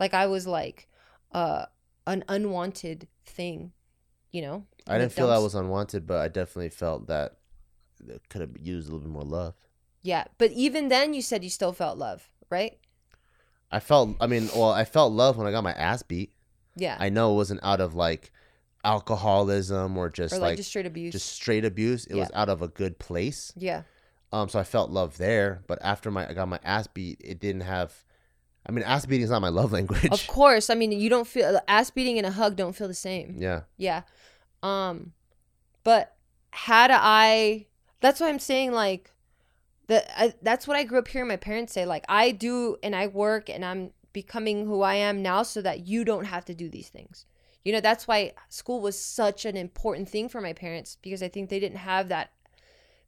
[0.00, 0.88] like I was like
[1.32, 1.66] uh
[2.06, 3.72] an unwanted thing,
[4.30, 4.66] you know?
[4.86, 5.42] i didn't feel dumps.
[5.44, 7.38] was unwanted but i definitely felt that
[8.28, 9.54] could have used a little bit more love
[10.02, 12.76] Yeah, but even then you said you still felt love, right?
[13.74, 16.32] I felt i mean well i felt love when i got my ass beat
[16.76, 16.96] Yeah.
[16.98, 18.32] i know it wasn't out of like
[18.84, 21.12] alcoholism or just or like, like just straight abuse.
[21.12, 23.82] just straight abuse it was out of a good place yeah.
[24.32, 27.38] um so i felt love there but after my i got my ass beat it
[27.40, 28.04] didn't have
[28.66, 30.70] i mean ass beating is not my love language Of course.
[30.70, 33.36] I mean, you don't feel ass beating and a hug don't feel the same.
[33.38, 34.02] yeah Yeah.
[34.62, 35.12] Um
[35.82, 36.14] but
[36.50, 37.66] had I
[38.00, 39.10] that's why I'm saying like
[39.86, 42.94] the I, that's what I grew up hearing my parents say like I do and
[42.94, 46.54] I work and I'm becoming who I am now so that you don't have to
[46.54, 47.26] do these things.
[47.64, 51.28] You know, that's why school was such an important thing for my parents because I
[51.28, 52.30] think they didn't have that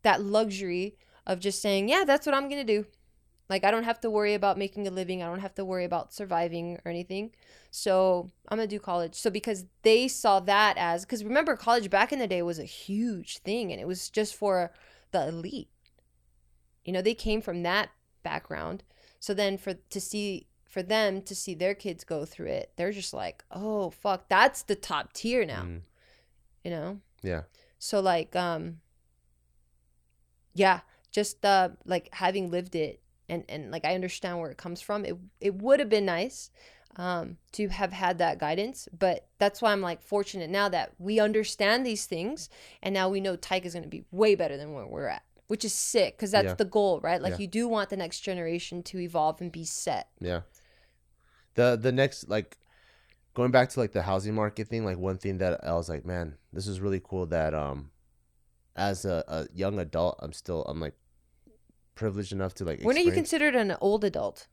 [0.03, 0.97] that luxury
[1.27, 2.87] of just saying, "Yeah, that's what I'm to do."
[3.49, 5.23] Like I don't have to worry about making a living.
[5.23, 7.31] I don't have to worry about surviving or anything.
[7.71, 9.15] So I'm gonna do college.
[9.15, 12.65] So because they saw that as because remember college back in the day was a
[12.65, 14.73] huge thing and it was just for
[15.13, 15.69] the elite.
[16.87, 17.91] You know, they came from that
[18.23, 18.83] background.
[19.21, 22.93] So then for to see for them to see their kids go through it, they're
[22.93, 25.63] just like, oh fuck, that's the top tier now.
[25.63, 25.81] Mm,
[26.65, 27.01] You know?
[27.23, 27.43] yeah
[27.79, 28.81] So like um
[30.55, 30.81] yeah,
[31.11, 35.05] just uh like having lived it and and like I understand where it comes from.
[35.05, 36.51] It it would have been nice
[36.97, 41.19] um to have had that guidance, but that's why I'm like fortunate now that we
[41.21, 42.49] understand these things
[42.83, 45.23] and now we know Tyke is going to be way better than where we're at.
[45.49, 46.55] Which is sick cuz that's Yeah.
[46.55, 47.21] the goal, right?
[47.23, 47.39] Like Yeah.
[47.39, 50.09] you do want the next generation to evolve and be set.
[50.21, 50.43] Yeah.
[51.55, 52.59] The the next like
[53.35, 56.05] going back to like the housing market thing, like one thing that I was like,
[56.05, 57.91] man, this is really cool that um
[58.75, 60.97] as a, a young adult I'm still I'm like
[61.95, 64.49] privileged enough to like When are you experience- considered an old adult?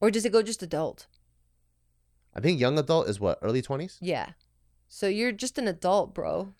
[0.00, 1.06] Or does it go just adult?
[2.34, 3.96] I think young adult is what, early twenties?
[4.00, 4.32] Yeah.
[4.88, 6.52] So you're just an adult, bro.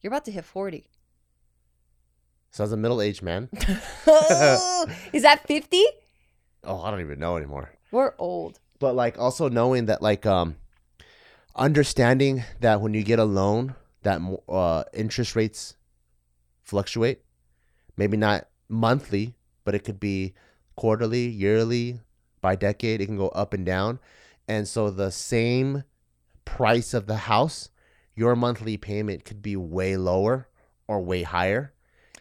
[0.00, 0.88] You're about to hit 40.
[2.50, 3.48] So as a middle aged man.
[5.12, 5.84] Is that 50?
[6.64, 7.70] Oh, I don't even know anymore.
[7.90, 8.58] We're old.
[8.78, 10.56] but like also knowing that like um
[11.54, 15.76] understanding that when you get a loan that uh interest rates
[16.62, 17.22] fluctuate
[17.96, 19.34] maybe not monthly
[19.64, 20.34] but it could be
[20.74, 22.00] quarterly yearly
[22.42, 23.98] by decade it can go up and down
[24.46, 25.84] and so the same
[26.44, 27.70] price of the house
[28.14, 30.48] your monthly payment could be way lower
[30.86, 31.72] or way higher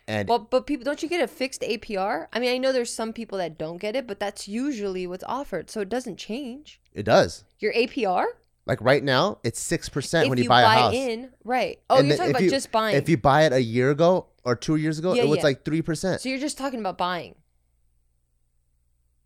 [0.08, 2.28] and Well, but people, don't you get a fixed APR?
[2.32, 5.24] I mean, I know there's some people that don't get it, but that's usually what's
[5.24, 6.80] offered, so it doesn't change.
[6.94, 8.26] it does Your APR
[8.68, 11.80] like right now it's 6% when you, you, buy, a house in, right?
[11.90, 12.96] Oh, And you're then talking about you- just buying.
[12.96, 15.44] If you buy it a year ago or two years ago, Yeah, it was yeah.
[15.44, 16.22] like three percent.
[16.22, 17.36] so you're just talking about buying.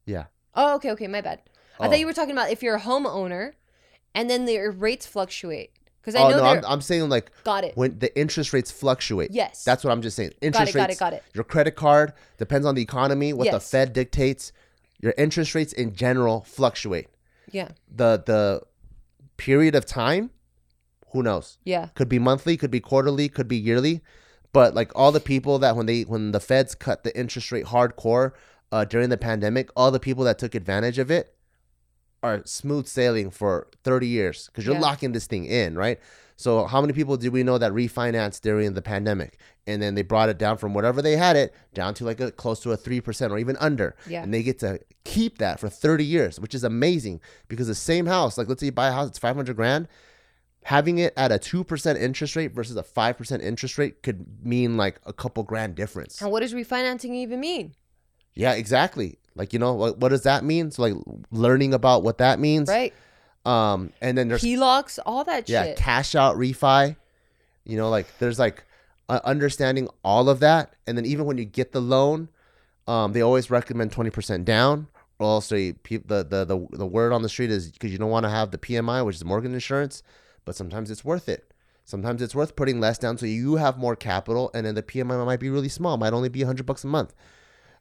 [0.06, 0.26] Yeah.
[0.56, 1.42] Oh, okay, okay, my bad.
[1.80, 1.90] I Oh.
[1.90, 3.54] thought you were talking about if you're a homeowner,
[4.14, 5.72] and then their rates fluctuate.
[6.14, 7.76] Because I Oh know no, I'm, I'm saying like got it.
[7.76, 9.32] when the interest rates fluctuate.
[9.32, 9.64] Yes.
[9.64, 10.30] That's what I'm just saying.
[10.32, 10.78] got Interest it.
[10.78, 11.00] Got it.
[11.00, 11.24] Got it.
[11.34, 14.52] Your credit card depends on the economy, what the Fed dictates.
[15.02, 17.08] Your interest rates in general fluctuate.
[17.52, 17.70] Yeah.
[17.90, 18.62] The the
[19.38, 20.32] period of time,
[21.12, 21.58] who knows?
[21.64, 21.88] Yeah.
[21.96, 24.02] Could be monthly, could be quarterly, could be yearly.
[24.52, 27.66] But like all the people that when they when the feds cut the interest rate
[27.66, 28.34] hardcore
[28.72, 31.36] uh, during the pandemic, all the people that took advantage of it
[32.22, 34.82] are smooth sailing for 30 years because you're Yeah.
[34.82, 36.00] locking this thing in, right?
[36.36, 40.04] So how many people did we know that refinanced during the pandemic and then they
[40.04, 42.78] brought it down from whatever they had it down to like a close to a
[42.78, 44.24] 3% or even under Yeah.
[44.24, 48.06] and they get to keep that for 30 years, which is amazing because the same
[48.06, 49.88] house, like let's say you buy a house, it's 500 grand,
[50.64, 55.00] having it at a 2% interest rate versus a 5% interest rate could mean like
[55.06, 56.22] a couple grand difference.
[56.22, 57.76] And what does refinancing even mean?
[58.34, 59.20] Yeah, exactly.
[59.40, 60.70] Like, you know, what, what does that mean?
[60.70, 60.94] So like
[61.32, 62.68] learning about what that means.
[62.68, 62.94] Right.
[63.46, 65.50] Um, and then there's HELOCs, all that shit.
[65.50, 65.78] yeah, shit.
[65.78, 66.98] cash out refi.
[67.64, 68.66] You know, like there's like
[69.08, 72.28] uh, understanding all of that, and then even when you get the loan,
[72.86, 74.88] um, they always recommend twenty percent down.
[75.20, 78.10] Or else they, the, the the the word on the street is because you don't
[78.10, 80.04] want to have the PMI, which is mortgage insurance,
[80.44, 81.54] but sometimes it's worth it.
[81.86, 85.26] Sometimes it's worth putting less down so you have more capital, and then the PMI
[85.26, 87.14] might be really small, might only be hundred bucks a month.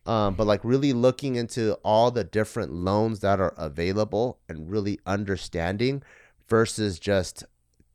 [0.08, 4.98] Um, but like really looking into all the different loans that are available and really
[5.06, 6.02] understanding
[6.48, 7.44] versus just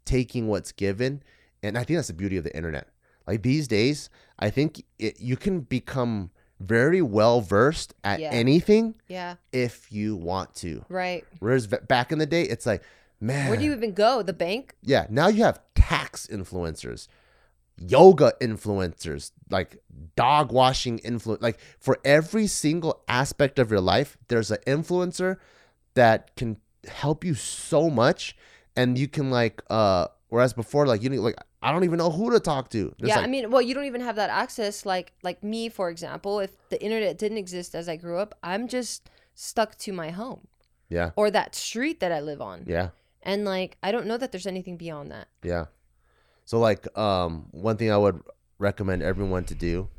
[0.05, 1.23] taking what's given.
[1.63, 2.87] And I think that's the beauty of the internet.
[3.25, 8.29] Like these days, I think it, you can become very well versed at Yeah.
[8.31, 9.35] anything yeah.
[9.51, 10.85] if you want to.
[10.89, 11.25] Right.
[11.39, 12.83] Whereas back in the day, it's like,
[13.19, 14.21] man, Where do you even go?
[14.21, 14.75] The bank?
[14.83, 17.07] yeah, now you have tax influencers,
[17.77, 19.77] yoga influencers, like
[20.15, 21.41] dog washing influence.
[21.41, 25.37] Like for every single aspect of your life, there's an influencer
[25.93, 26.57] that can
[26.87, 28.35] help you so much,
[28.75, 30.07] and you can like uh.
[30.29, 32.91] Whereas before, like you need like I don't even know who to talk to.
[32.97, 34.83] There's yeah, like, I mean, well, you don't even have that access.
[34.83, 38.67] Like, like me, for example, if the internet didn't exist as I grew up, I'm
[38.67, 40.47] just stuck to my home
[40.93, 42.89] yeah, or that street that I live on, yeah.
[43.23, 45.27] and like I don't know that there's anything beyond that.
[45.41, 45.65] Yeah.
[46.45, 48.21] So like um one thing I would
[48.59, 49.89] recommend everyone to do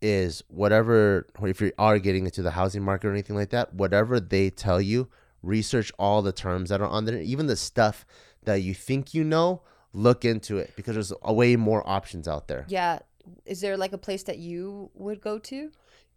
[0.00, 4.18] is whatever if you are getting into the housing market or anything like that, whatever
[4.18, 5.08] they tell you,
[5.42, 8.04] research all the terms that are on there, even the stuff
[8.44, 9.62] that you think you know,
[9.92, 12.64] look into it because there's a way more options out there.
[12.68, 12.98] Yeah,
[13.46, 15.70] is there like a place that you would go to?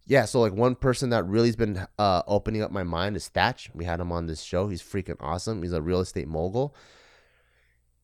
[0.07, 3.71] Yeah, so like one person that really's been uh, opening up my mind is Thatch.
[3.73, 4.67] We had him on this show.
[4.67, 5.63] He's freaking awesome.
[5.63, 6.76] He's a real estate mogul.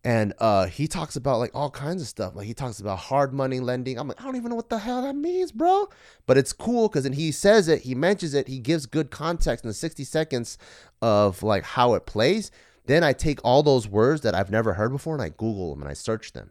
[0.04, 2.36] And uh, he talks about like all kinds of stuff.
[2.36, 4.00] Like he talks about hard money lending.
[4.00, 5.90] I'm like, I don't even know what the hell that means, bro.
[6.26, 9.64] But it's cool because then he says it, he mentions it, he gives good context
[9.64, 10.58] in the 60 seconds
[11.02, 12.50] of like how it plays.
[12.86, 15.84] Then I take all those words that I've never heard before and I Google them
[15.84, 16.50] and I search them.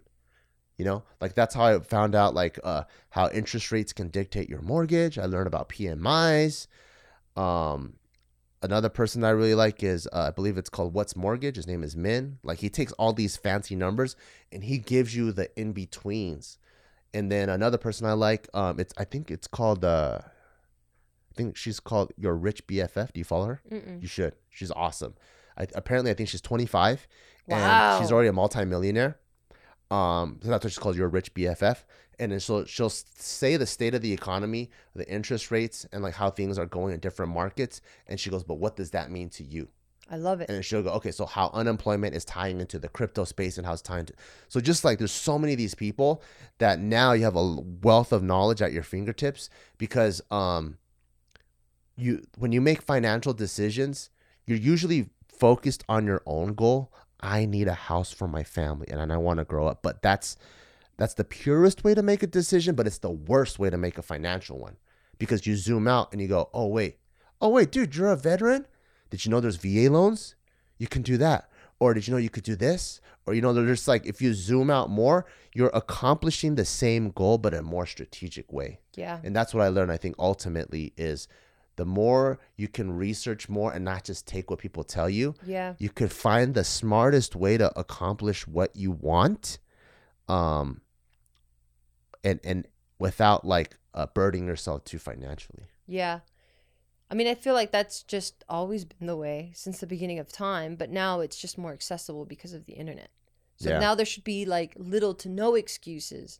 [0.78, 4.48] You know, like that's how I found out like uh, how interest rates can dictate
[4.48, 5.18] your mortgage.
[5.18, 6.68] I learned about PMIs.
[7.36, 7.94] Um,
[8.62, 11.56] another person that I really like is uh, I believe it's called What's Mortgage.
[11.56, 12.38] His name is Min.
[12.42, 14.16] Like he takes all these fancy numbers
[14.52, 16.58] and he gives you the in betweens.
[17.12, 21.56] And then another person I like, um, it's I think it's called uh, I think
[21.56, 23.12] she's called Your Rich BFF.
[23.12, 23.60] Do you follow her?
[23.70, 24.02] Mm-mm.
[24.02, 24.34] You should.
[24.48, 25.14] She's awesome.
[25.56, 27.06] I, apparently, I think she's 25
[27.46, 27.96] Wow.
[27.96, 29.18] and she's already a multimillionaire.
[29.90, 31.78] Um, so that's what she's called, your rich BFF.
[32.20, 36.14] And then she'll she'll say the state of the economy, the interest rates, and like
[36.14, 37.80] how things are going in different markets.
[38.06, 39.68] And she goes, but what does that mean to you?
[40.10, 40.48] I love it.
[40.48, 43.66] And then she'll go, okay, so how unemployment is tying into the crypto space and
[43.66, 44.12] how it's tying to.
[44.48, 46.22] So just like there's so many of these people
[46.58, 49.48] that now you have a wealth of knowledge at your fingertips
[49.78, 50.78] because um,
[51.96, 54.10] you when you make financial decisions,
[54.46, 56.92] you're usually focused on your own goal.
[57.20, 60.36] I need a house for my family and I want to grow up, but that's
[61.00, 63.96] that's the purest way to make a decision, but it's the worst way to make
[63.98, 64.76] a financial one
[65.18, 66.98] because you zoom out and you go, oh wait,
[67.40, 68.66] oh wait, dude, you're a veteran
[69.10, 70.36] Did you know there's VA loans?
[70.78, 71.48] You can do that.
[71.78, 73.00] Or did you know you could do this?
[73.26, 75.24] Or you know, they're just like if you zoom out more,
[75.54, 78.80] you're accomplishing the same goal but in a more strategic way.
[78.94, 79.18] Yeah.
[79.24, 79.90] And that's what I learned.
[79.92, 81.28] I think ultimately is
[81.76, 85.74] the more you can research more and not just take what people tell you, Yeah.
[85.78, 89.58] you could find the smartest way to accomplish what you want
[90.28, 90.80] um
[92.24, 92.66] and and
[92.98, 96.20] without like uh, burdening yourself too financially Yeah.
[97.10, 100.30] I mean, I feel like that's just always been the way since the beginning of
[100.30, 103.08] time, but now it's just more accessible because of the internet.
[103.56, 103.80] So Yeah.
[103.80, 106.38] now there should be like little to no excuses,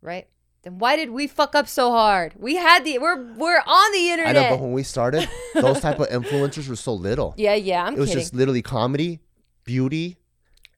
[0.00, 0.26] right?
[0.62, 2.32] Then why did we fuck up so hard?
[2.38, 4.36] We had the we're we're on the internet.
[4.36, 7.84] i know but when we started those type of influencers were so little yeah, yeah,
[7.84, 8.22] I'm it was kidding.
[8.22, 9.20] just literally comedy
[9.64, 10.16] beauty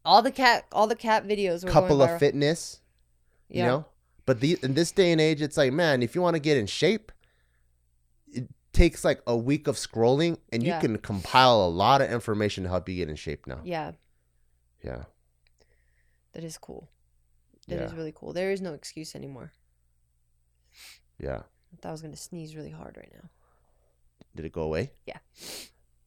[0.05, 2.19] all the cat all the cat videos were couple of viral.
[2.19, 2.81] fitness
[3.49, 3.85] you know
[4.31, 6.57] but the in this day and age it's like man if you want to get
[6.57, 7.11] in shape
[8.33, 12.63] it takes like a week of scrolling and you can compile a lot of information
[12.63, 13.91] to help you get in shape now Yeah,
[14.85, 15.03] yeah
[16.33, 16.89] that is cool.
[17.67, 17.97] That is Yeah.
[17.99, 18.33] really cool.
[18.33, 19.53] There is no excuse anymore.
[21.19, 21.41] yeah
[21.73, 23.29] I thought I was gonna sneeze really hard right now.
[24.37, 24.93] Did it go away?
[25.07, 25.19] Yeah.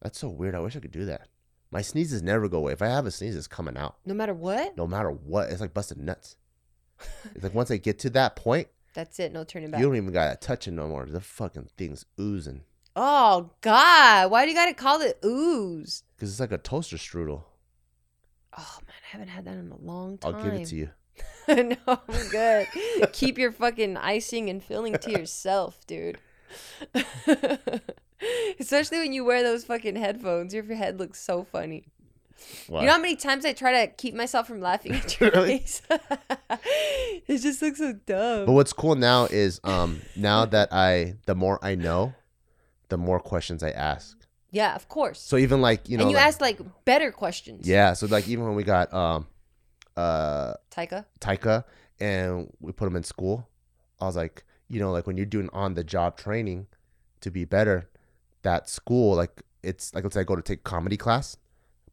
[0.01, 0.55] That's so weird.
[0.55, 1.27] I wish I could do that.
[1.71, 2.71] My sneezes never go away.
[2.71, 3.97] If I have a sneeze, it's coming out.
[4.05, 5.49] No matter what, No matter what.
[5.49, 6.37] It's like busted nuts.
[7.35, 9.31] It's like once I get to that point, that's it.
[9.33, 9.79] No turning back.
[9.79, 11.05] you don't even gotta touch it no more.
[11.05, 12.61] The fucking thing's oozing.
[12.95, 14.29] Oh God!
[14.29, 16.03] Why do you gotta call it ooze?
[16.15, 17.43] Because it's like a toaster strudel.
[18.57, 20.35] Oh man, I haven't had that in a long time.
[20.35, 20.89] I'll give it to you.
[21.47, 22.67] no, I'm good.
[23.13, 26.19] Keep your fucking icing and filling to yourself, dude.
[28.59, 31.87] Especially when you wear those fucking headphones, your head looks so funny.
[32.69, 32.81] Wow.
[32.81, 35.59] You know how many times I try to keep myself from laughing at your Really?
[35.59, 35.81] face?
[37.27, 38.45] it just looks so dumb.
[38.45, 42.13] but what's cool now is um now that I the more I know,
[42.89, 44.17] the more questions I ask.
[44.51, 45.19] yeah, of course.
[45.19, 47.67] So even like you know and you like- ask like better questions.
[47.67, 49.27] Yeah, so like even when we got um
[49.97, 51.05] uh Taika.
[51.19, 51.63] Taika
[51.99, 53.47] and we put him in school,
[54.01, 56.67] I was like, you know, like when you're doing on the job training
[57.21, 57.89] to be better,
[58.41, 61.37] that school, like it's like let's say I go to take comedy class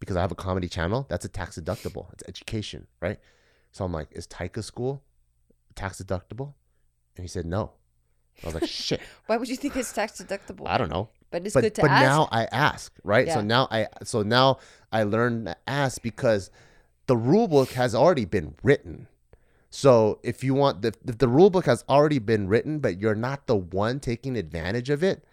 [0.01, 2.13] because I have a comedy channel, that's a tax deductible.
[2.15, 3.21] It's education, right?
[3.71, 5.03] So I'm like, is Taika school
[5.75, 6.55] tax deductible?
[7.17, 7.73] And he said no.
[8.43, 10.67] I was like, shit, Why would you think it's tax deductible?
[10.67, 11.11] I don't know.
[11.31, 11.89] but it's but good to ask.
[11.89, 12.03] but ask.
[12.03, 13.29] now I ask, right?
[13.29, 14.59] So now I so now
[14.91, 16.51] I learn to ask because
[17.07, 19.07] the rule book has already been written.
[19.69, 23.15] So if you want the if the rule book has already been written, but you're
[23.15, 25.25] not the one taking advantage of it,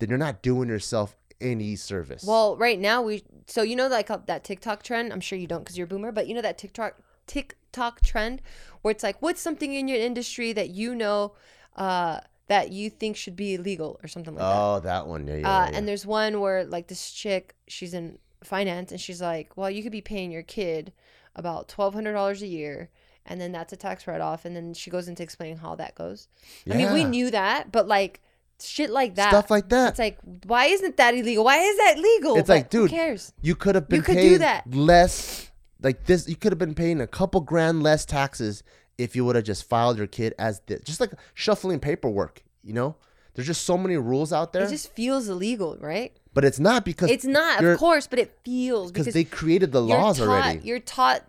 [0.00, 2.24] then you're not doing yourself any service.
[2.24, 5.12] Well, right now we so you know like uh, that TikTok trend.
[5.12, 8.42] I'm sure you don't because you're a boomer, but you know that TikTok TikTok trend
[8.82, 11.34] where it's like, what's something in your industry that you know
[11.76, 14.56] uh, that you think should be illegal or something like that.
[14.56, 15.76] oh, that one, yeah, yeah, uh, yeah, yeah.
[15.76, 19.82] And there's one where like this chick, she's in finance, and she's like, well, you
[19.82, 20.92] could be paying your kid
[21.34, 22.90] about twelve hundred dollars a year.
[23.28, 24.44] And then that's a tax write off.
[24.44, 26.28] And then she goes into explaining how that goes.
[26.70, 28.22] I mean, we knew that, but like
[28.60, 29.30] shit like that.
[29.30, 29.90] stuff like that.
[29.90, 31.44] It's like, why isn't that illegal?
[31.44, 32.36] Why is that legal?
[32.36, 33.32] It's like, dude, who cares?
[33.40, 34.72] You could have been You could do paying that.
[34.74, 35.50] less
[35.82, 38.62] like this you could have been paying a couple grand less taxes
[38.98, 42.72] if you would have just filed your kid as this just like shuffling paperwork, you
[42.72, 42.96] know?
[43.34, 44.62] There's just so many rules out there.
[44.62, 46.16] It just feels illegal, right?
[46.32, 49.80] but it's not because It's not, of course, but it feels because they created the
[49.80, 50.60] laws taught, already.
[50.62, 51.22] You're taught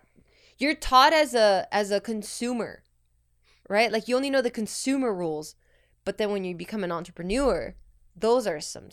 [0.58, 2.82] you're taught as a as a consumer,
[3.70, 3.90] right?
[3.90, 5.54] Like you only know the consumer rules,
[6.08, 7.74] but then when you become an entrepreneur,
[8.16, 8.88] those are some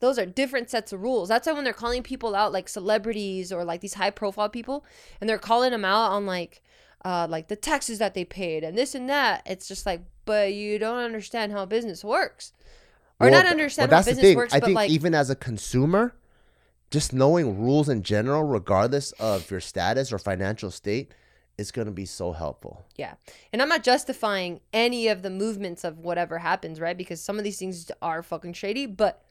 [0.00, 1.28] those are different sets of rules.
[1.28, 4.82] That's why when they're calling people out like celebrities or like these high profile people
[5.20, 6.62] and they're calling them out on like
[7.04, 10.54] uh like the taxes that they paid and this and that, it's just like but
[10.54, 12.54] you don't understand how business works.
[13.20, 15.36] Or Well, not understand well, how business works, I but think like even as a
[15.36, 16.14] consumer,
[16.90, 21.12] just knowing rules in general, regardless of your status or financial state,
[21.56, 22.84] is going to be so helpful.
[22.96, 23.14] Yeah.
[23.52, 26.96] And I'm not justifying any of the movements of whatever happens, right?
[26.96, 29.22] Because some of these things are fucking shady, but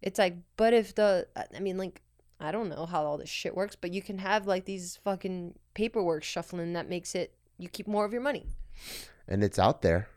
[0.00, 2.00] it's like, but if the, I mean, like,
[2.40, 5.54] I don't know how all this shit works, but you can have like these fucking
[5.74, 8.46] paperwork shuffling that makes it, you keep more of your money.
[9.28, 10.08] And it's out there.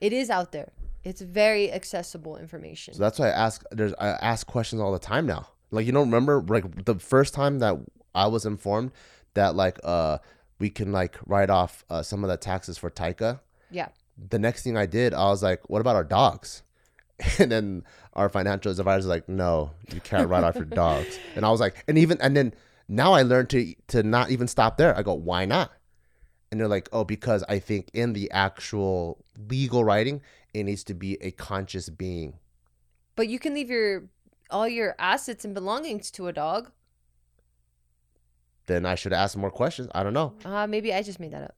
[0.00, 0.72] It is out there.
[1.04, 2.94] It's very accessible information.
[2.94, 3.62] So that's why I ask.
[3.70, 5.46] There's I ask questions all the time now.
[5.70, 7.76] Like you don't remember like the first time that
[8.14, 8.90] I was informed
[9.34, 10.18] that like uh
[10.58, 13.40] we can like write off uh, some of the taxes for Taika.
[13.70, 13.88] yeah.
[14.30, 16.62] The next thing I did, I was like, what about our dogs?
[17.38, 17.84] And then
[18.14, 21.18] our financial advisor was like, no, you can't write off your dogs.
[21.34, 22.54] And I was like, and even and then
[22.88, 24.96] now I learned to to not even stop there.
[24.96, 25.72] I go, why not?
[26.50, 30.22] And they're like, oh, because I think in the actual legal writing,
[30.54, 32.34] it needs to be a conscious being.
[33.16, 34.04] But you can leave your
[34.50, 36.70] all your assets and belongings to a dog.
[38.66, 39.88] Then I should ask more questions.
[39.94, 40.34] I don't know.
[40.44, 41.54] Uh, maybe I just made that up.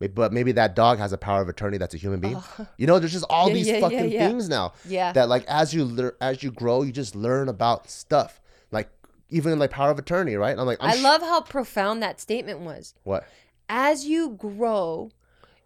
[0.00, 2.36] May- But maybe that dog has a power of attorney that's a human being.
[2.36, 4.26] Oh, You know, there's just all Yeah, these yeah, fucking yeah.
[4.28, 5.12] things now yeah.
[5.12, 8.40] that like as you lear- as you grow, you just learn about stuff.
[8.72, 8.90] Like
[9.30, 10.58] even like power of attorney, right?
[10.58, 12.94] I'm like, I'm I sh- love how profound that statement was.
[13.04, 13.24] what
[13.68, 15.10] As you grow,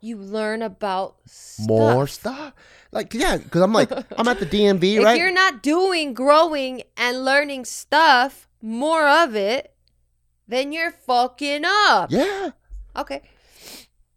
[0.00, 1.66] you learn about stuff.
[1.66, 2.52] more stuff.
[2.92, 5.18] Like yeah, because I'm like I'm at the DMV, If right?
[5.18, 9.72] you're not doing, growing, and learning stuff, more of it,
[10.48, 12.10] then you're fucking up.
[12.10, 12.50] yeah,
[12.96, 13.22] Okay.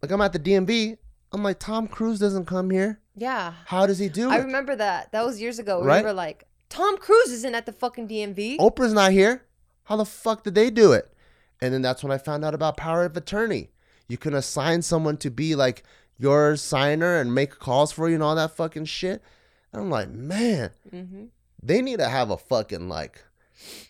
[0.01, 0.97] like I'm at the DMV.
[1.31, 2.99] I'm like Tom Cruise doesn't come here.
[3.15, 3.53] Yeah.
[3.65, 4.33] How does he do it?
[4.33, 4.43] I it?
[4.45, 5.11] remember that.
[5.11, 5.83] That was years ago.
[5.83, 6.01] Right?
[6.03, 8.57] We were like, Tom Cruise isn't at the fucking DMV.
[8.57, 9.43] Oprah's not here.
[9.83, 11.11] How the fuck did they do it?
[11.61, 13.69] And then that's when I found out about power of attorney.
[14.07, 15.83] You can assign someone to be like
[16.17, 19.21] your signer and make calls for you and all that fucking shit.
[19.73, 21.25] And I'm like, man, hmm
[21.61, 23.21] they need to have a fucking like,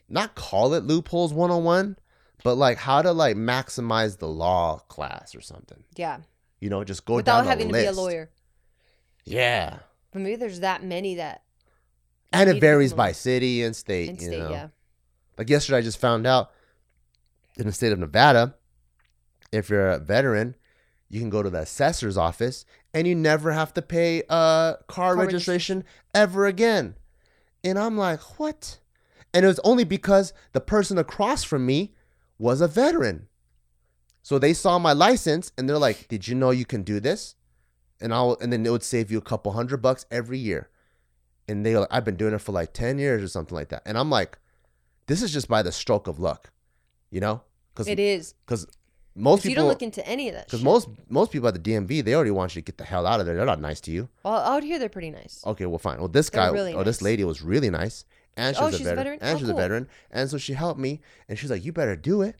[0.10, 1.98] not call it loopholes 101,
[2.44, 5.84] but like how to like maximize the law class or something.
[5.96, 6.20] Yeah.
[6.60, 8.30] You know, just go Without down having the to be a lawyer.
[9.26, 9.80] Yeah.
[10.12, 11.44] But maybe there's that many that.
[12.32, 14.10] And it varies by city and state.
[14.10, 14.52] in you state, know.
[14.52, 14.68] yeah.
[15.38, 16.52] Like yesterday, I just found out
[17.58, 18.56] in the state of Nevada,
[19.52, 20.56] if you're a veteran,
[21.10, 25.16] you can go to the assessor's office and you never have to pay uh, car,
[25.16, 25.84] registration
[26.14, 26.96] ever again.
[27.64, 28.80] And I'm like, what?
[29.34, 31.94] And it was only because the person across from me
[32.40, 33.28] was a veteran.
[34.24, 37.36] So they saw my license and they're like, "Did you know you can do this?"
[38.02, 40.70] And I'll and then it would save you a couple hundred bucks every year.
[41.48, 43.82] And they like, I've been doing it for like ten years or something like that.
[43.86, 44.38] And I'm like,
[45.08, 46.52] this is just by the stroke of luck,
[47.10, 47.42] you know?
[47.74, 48.34] Because It is.
[48.46, 48.68] because
[49.16, 51.56] most 'Cause you people don't look into any of that because most most people at
[51.56, 53.36] the DMV they already want you to get the hell out of there.
[53.36, 54.08] They're not nice to you.
[54.24, 55.42] Well, out here, they're pretty nice.
[55.46, 55.98] Okay, well fine.
[56.00, 58.06] Well this They're guy really or this lady was really nice.
[58.40, 59.20] And she Oh, was a she's a veteran.
[59.20, 59.20] veteran?
[59.22, 59.58] And Oh, she's cool.
[59.58, 59.88] a veteran.
[60.12, 62.36] And so she helped me and she's like, You better do it.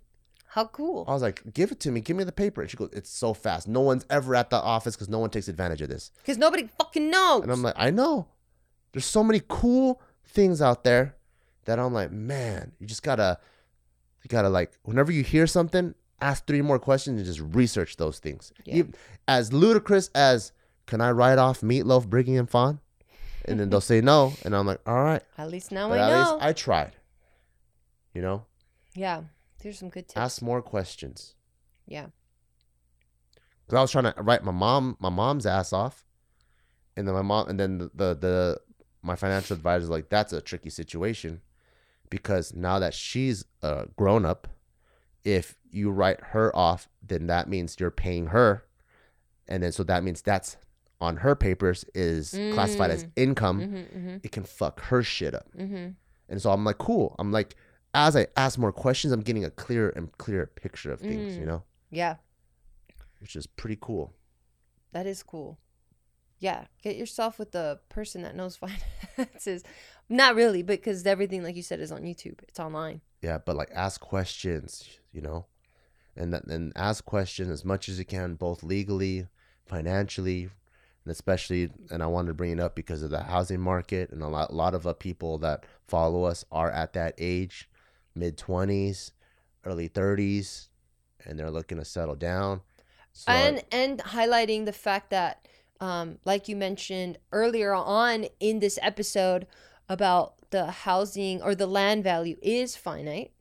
[0.54, 1.06] How cool.
[1.08, 2.62] I was like, Give it to me, give me the paper.
[2.62, 3.68] And she goes, It's so fast.
[3.68, 6.12] No one's ever at the office because no one takes advantage of this.
[6.18, 7.44] Because nobody fucking knows.
[7.44, 8.28] And I'm like, I know.
[8.94, 11.16] There's so many cool things out there
[11.66, 13.38] that I'm like, man, you just gotta,
[14.24, 18.20] you gotta like, whenever you hear something, ask three more questions and just research those
[18.20, 18.52] things.
[18.66, 18.76] Yeah.
[18.76, 18.96] Even-
[19.28, 20.52] as ludicrous as,
[20.88, 22.80] can I write off Meatloaf, Briggy, and Fawn?
[23.50, 25.22] And then they'll say no, and I'm like, all right.
[25.38, 26.34] At least now But I at know.
[26.36, 26.96] least I tried.
[28.14, 28.46] You know,
[28.96, 29.22] yeah.
[29.62, 30.18] There's some good tips.
[30.18, 31.36] ask more questions.
[31.86, 32.08] yeah.
[33.68, 36.04] Cause I was trying to write my mom, my mom's ass off,
[36.98, 38.62] and then my mom, and then the the, the
[39.04, 41.42] my financial advisor's like, that's a tricky situation,
[42.10, 44.48] because now that she's a grown up,
[45.24, 48.64] if you write her off, then that means you're paying her,
[49.48, 50.58] and then so that means that's
[51.02, 53.12] on her papers is classified as Mm.
[53.16, 53.60] income.
[53.62, 55.90] Mm-hmm, mm-hmm, It can fuck her shit up, mm-hmm.
[56.30, 57.16] and so I'm like, cool.
[57.20, 57.56] I'm like,
[57.94, 61.40] as I ask more questions, I'm getting a clearer and clearer picture of things, Mm.
[61.40, 62.16] you know, Yeah.
[63.22, 64.14] which is pretty cool.
[64.92, 65.58] That is cool.
[66.40, 68.56] Yeah, get yourself with the person that knows
[69.18, 69.64] finances.
[70.08, 72.42] Not really, because everything, like you said, is on YouTube.
[72.48, 73.02] It's online.
[73.22, 75.46] Yeah, but like ask questions, you know,
[76.16, 79.28] and that, and ask questions as much as you can, both legally,
[79.66, 80.50] financially,
[81.06, 81.70] and especially.
[81.92, 84.52] And I wanted to bring it up because of the housing market, and a lot,
[84.52, 87.70] a lot of uh, people that follow us are at that age,
[88.16, 89.12] mid twenties,
[89.66, 90.70] early thirties,
[91.26, 92.62] and they're looking to settle down.
[93.14, 95.48] So and and highlighting the fact that
[95.82, 99.48] um like you mentioned earlier on in this episode
[99.88, 103.32] about the housing or the land value is finite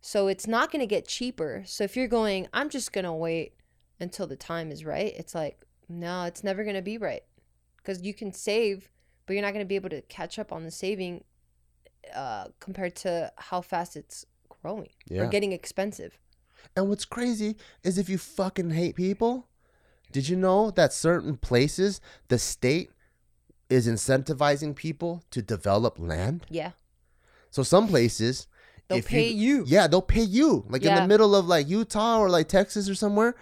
[0.00, 3.12] so it's not going to get cheaper so if you're going i'm just going to
[3.12, 3.54] wait
[3.98, 7.22] until the time is right it's like no it's never going to be right
[7.78, 8.88] because you can save
[9.26, 11.24] but you're not going to be able to catch up on the saving
[12.14, 14.24] uh compared to how fast it's
[14.62, 15.22] growing Yeah.
[15.22, 16.18] or getting expensive
[16.76, 19.46] And what's crazy is if you fucking hate people,
[20.12, 22.90] did you know that certain places the state
[23.68, 26.46] is incentivizing people to develop land?
[26.50, 26.72] yeah
[27.50, 28.46] So some places
[28.88, 30.64] they'll pay you, Yeah, they'll pay you.
[30.68, 33.34] Like in the middle of like Utah or like Texas or somewhere.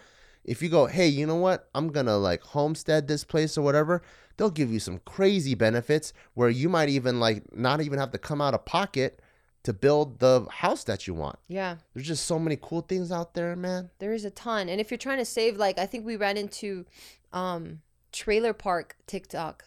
[0.45, 1.69] If you go, hey, you know what?
[1.75, 4.03] I'm gonna like homestead this place or whatever,
[4.37, 8.19] they'll give you some crazy benefits where you might even like not even have to
[8.19, 9.21] come out of pocket
[9.63, 11.39] to build the house that you want.
[11.49, 13.89] yeah There's just so many cool things out there, man.
[13.99, 14.69] There is a ton.
[14.69, 16.85] And if you're trying to save, like, I think we ran into
[17.33, 17.81] um
[18.13, 19.65] trailer park TikTok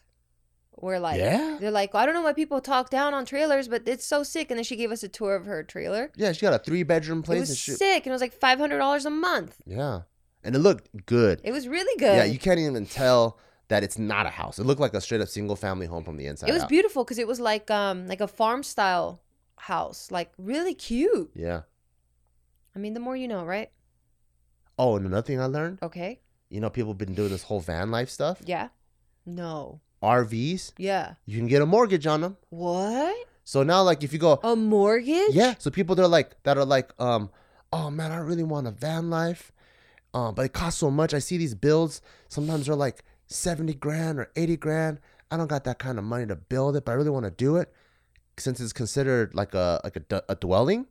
[0.71, 1.57] where, like, Yeah.
[1.59, 4.51] they're like, I don't know why people talk down on trailers, but it's so sick.
[4.51, 6.11] And then she gave us a tour of her trailer.
[6.15, 7.77] Yeah, she got a three bedroom It place was and shit.
[7.79, 8.05] sick.
[8.05, 9.55] And it was like $500 a month.
[9.65, 10.01] Yeah.
[10.43, 11.41] And it looked good.
[11.43, 12.15] It was really good.
[12.15, 14.59] Yeah, you can't even tell that it's not a house.
[14.59, 16.49] It looked like a straight up single family home from the inside.
[16.49, 16.69] It was out.
[16.69, 19.21] beautiful because it was like um like a farm style
[19.57, 21.31] house, like really cute.
[21.35, 21.61] Yeah.
[22.75, 23.71] I mean, the more you know, right?
[24.79, 26.21] Oh, and another thing I learned, Okay.
[26.49, 28.39] you know, people have been doing this whole van life stuff.
[28.45, 28.69] Yeah.
[29.25, 29.81] No.
[30.03, 31.15] RVs, Yeah.
[31.25, 32.37] you can get a mortgage on them.
[32.49, 33.17] What?
[33.43, 35.31] So now, like, if you go, A mortgage?
[35.31, 35.55] yeah.
[35.57, 37.31] So people that are like that are like, um,
[37.73, 39.51] oh man, I really want a van life,
[40.13, 41.13] um, but it costs so much.
[41.13, 42.01] I see these builds.
[42.29, 44.99] Sometimes they're like seventy grand or eighty grand.
[45.29, 47.31] I don't got that kind of money to build it, but I really want to
[47.31, 47.71] do it.
[48.37, 50.85] Since it's considered like a like a, d- a dwelling,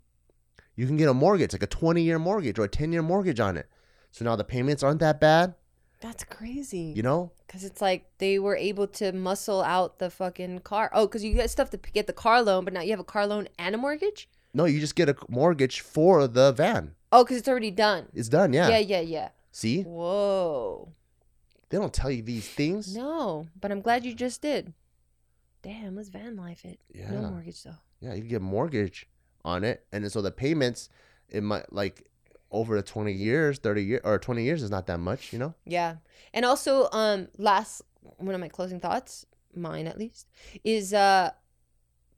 [0.75, 3.39] you can get a mortgage, like a twenty year mortgage or a ten year mortgage
[3.41, 3.69] on it.
[4.11, 5.55] So now the payments aren't that bad,
[6.01, 6.93] That's crazy.
[6.97, 7.31] you know.
[7.47, 10.91] Because it's like they were able to muscle out the fucking car.
[10.93, 13.05] Oh, because you get stuff to get the car loan, but now you have a
[13.05, 14.29] car loan and a mortgage?
[14.53, 16.96] No, you just get a mortgage for the van.
[17.13, 18.07] Oh, because it's already done.
[18.15, 18.53] It's done.
[18.53, 18.69] Yeah.
[18.69, 19.29] Yeah, yeah, yeah.
[19.53, 20.93] See, Whoa.
[21.71, 22.95] they don't tell you these things.
[22.95, 24.75] No, but I'm glad you just did.
[25.63, 26.79] Damn, let's van life it.
[26.95, 27.11] Yeah.
[27.11, 27.77] No mortgage though.
[28.01, 29.09] Yeah, you can get mortgage
[29.45, 30.89] on it, and then so the payments,
[31.29, 32.07] it might like
[32.51, 35.55] over the twenty years, thirty year or twenty years is not that much, you know.
[35.65, 35.97] Yeah.
[36.35, 37.83] And also, um, last
[38.19, 40.29] one of my closing thoughts, mine at least,
[40.65, 41.31] is uh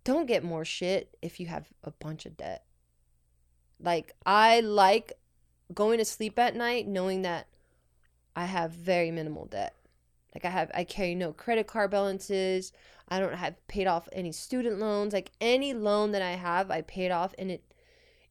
[0.04, 2.64] don't get more shit if you have a bunch of debt.
[3.80, 5.12] Like I like
[5.72, 7.46] going to sleep at night knowing that
[8.34, 9.74] I have very minimal debt.
[10.34, 12.72] Like I have I carry no credit card balances.
[13.08, 15.12] I don't have paid off any student loans.
[15.12, 17.62] Like any loan that I have, I paid off and it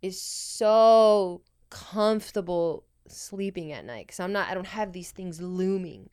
[0.02, 6.10] is so comfortable sleeping at night cuz I'm not I don't have these things looming.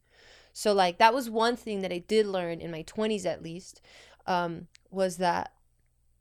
[0.53, 3.81] So like that was one thing that I did learn in my 20s at least
[4.27, 5.53] um was that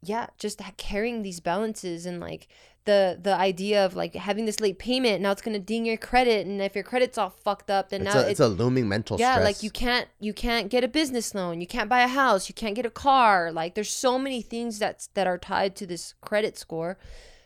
[0.06, 2.48] yeah, just carrying these balances and like
[2.86, 6.46] the the idea of like having this late payment now it's gonna ding your credit
[6.46, 9.18] and if your credit's all fucked up then It's now a, it's a looming mental
[9.20, 9.46] yeah stress.
[9.46, 12.56] like you can't you can't get a business loan you can't buy a house you
[12.56, 16.14] can't get a car like there's so many things that's that are tied to this
[16.22, 16.98] credit score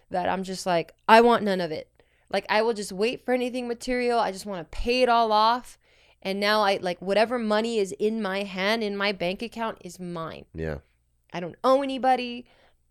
[0.09, 1.87] that i'm just like i want none of it
[2.31, 5.31] like i will just wait for anything material i just want to pay it all
[5.31, 5.77] off
[6.23, 9.99] and now i like whatever money is in my hand in my bank account is
[9.99, 10.77] mine Yeah.
[11.33, 12.45] I don't owe anybody.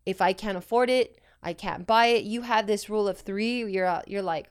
[0.05, 2.25] If I can't afford it, I can't buy it.
[2.25, 3.65] You have this rule of three.
[3.65, 4.51] You're uh, you're like,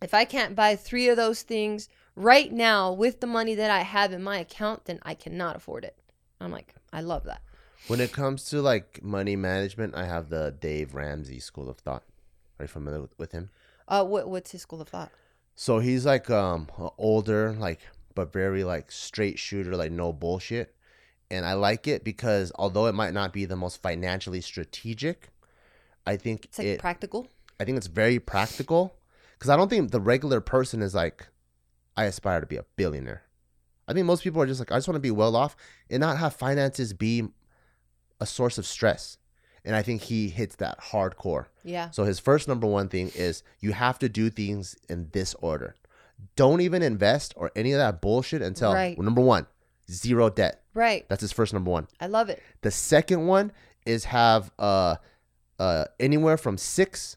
[0.00, 3.80] if I can't buy three of those things right now with the money that I
[3.80, 5.98] have in my account, then I cannot afford it.
[6.40, 7.42] I'm like, I love that.
[7.88, 12.04] When it comes to like money management, I have the Dave Ramsey school of thought.
[12.60, 13.50] Are you familiar with, with him?
[13.88, 15.10] Uh, what what's his school of thought?
[15.56, 16.68] So he's like um
[16.98, 17.80] older, like
[18.14, 20.76] but very like straight shooter, like no bullshit.
[21.32, 25.31] And I like it because although it might not be the most financially strategic,
[26.06, 27.28] I think It's like it practical.
[27.60, 28.94] I think it's very practical
[29.38, 31.28] because I don't think the regular person is like,
[31.96, 33.22] I aspire to be a billionaire.
[33.86, 35.56] I think most people are just like, I just want to be well off
[35.90, 37.28] and not have finances be
[38.20, 39.18] a source of stress.
[39.64, 41.46] And I think he hits that hardcore.
[41.62, 41.90] Yeah.
[41.90, 45.76] So his first number one thing is you have to do things in this order.
[46.36, 48.98] Don't even invest or any of that bullshit until Right.
[48.98, 49.46] number one,
[49.90, 50.62] zero debt.
[50.74, 51.08] Right.
[51.08, 51.86] That's his first number one.
[52.00, 52.42] I love it.
[52.62, 53.52] The second one
[53.84, 54.96] is have uh
[55.62, 57.16] uh anywhere from six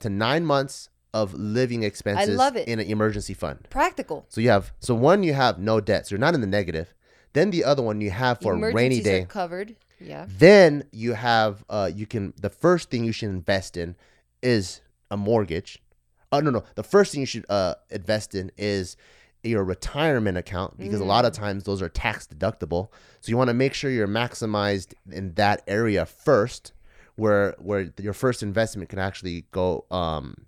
[0.00, 2.68] to nine months of living expenses I love it.
[2.68, 3.58] in an emergency fund.
[3.70, 4.26] Practical.
[4.28, 6.94] So you have so one you have no debt, so you're not in the negative.
[7.32, 9.22] Then the other one you have for a rainy Emergencies day.
[9.22, 9.76] are covered.
[10.00, 10.26] Yeah.
[10.28, 13.96] Then you have uh you can the first thing you should invest in
[14.42, 14.80] is
[15.10, 15.82] a mortgage.
[16.30, 18.96] Oh no no, the first thing you should uh invest in is
[19.42, 22.88] your retirement account because a lot of times those are tax deductible.
[23.20, 26.72] So you want to make sure you're maximized in that area first
[27.18, 30.46] where where your first investment can actually go um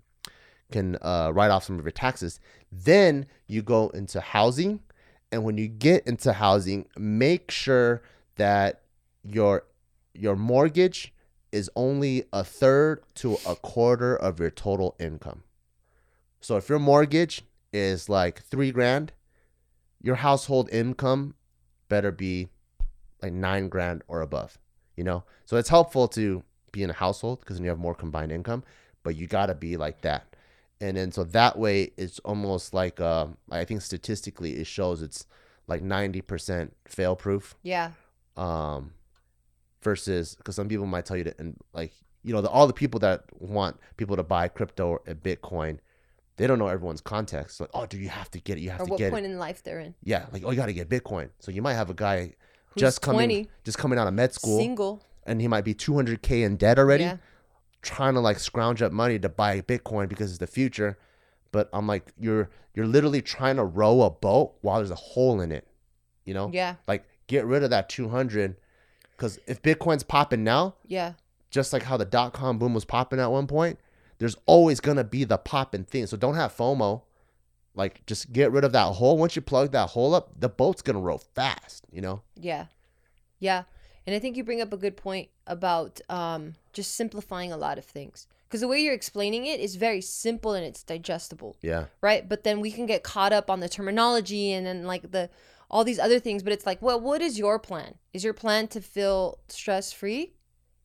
[0.71, 2.39] can uh write off some of your taxes.
[2.71, 4.79] Then you go into housing
[5.31, 8.01] and when you get into housing, make sure
[8.35, 8.81] that
[9.23, 9.65] your
[10.13, 11.13] your mortgage
[11.51, 15.43] is only a third to a quarter of your total income.
[16.39, 17.43] So if your mortgage
[17.73, 19.11] is like three grand,
[20.01, 21.35] your household income
[21.89, 22.47] better be
[23.21, 24.57] like nine grand or above.
[24.95, 27.95] You know, so it's helpful to be in a household because then you have more
[27.95, 28.63] combined income,
[29.03, 30.35] but you gotta be like that.
[30.79, 35.25] And then so that way it's almost like uh, I think statistically it shows it's
[35.67, 37.91] like ninety percent fail proof Yeah.
[38.35, 38.93] um
[39.81, 41.91] versus because some people might tell you to and like
[42.23, 45.79] you know the, all the people that want people to buy crypto and bitcoin
[46.37, 48.81] they don't know everyone's context like oh do you have to get it you have
[48.81, 49.95] Or to what get point in life they're in.
[50.03, 52.33] yeah like oh you got to get bitcoin so you might have a guy
[52.73, 55.01] Who's just coming 20, just coming out of med school single.
[55.25, 57.17] And he might be 200k in debt already Yeah.
[57.81, 60.97] trying to like scrounge up money to buy bitcoin because it's the future
[61.51, 65.41] But I'm like, you're you're literally trying to row a boat while there's a hole
[65.41, 65.67] in it.
[66.23, 66.75] You know, Yeah.
[66.87, 68.55] like get rid of that 200,
[69.17, 71.13] because if Bitcoin's popping now, Yeah.
[71.49, 73.79] just like how the dot com boom was popping at one point,
[74.19, 76.07] there's always gonna be the popping thing.
[76.07, 77.01] So don't have FOMO.
[77.75, 79.17] Like just get rid of that hole.
[79.17, 81.85] Once you plug that hole up, the boat's gonna row fast.
[81.91, 82.21] You know.
[82.37, 82.67] Yeah.
[83.39, 83.63] Yeah.
[84.07, 87.77] And I think you bring up a good point about um, just simplifying a lot
[87.77, 88.27] of things.
[88.47, 91.85] Because the way you're explaining it is very simple and it's digestible, Yeah.
[92.01, 92.27] right?
[92.27, 95.29] But then we can get caught up on the terminology and then like the
[95.69, 96.43] all these other things.
[96.43, 97.95] But it's like, well, what is your plan?
[98.13, 100.33] Is your plan to feel stress free?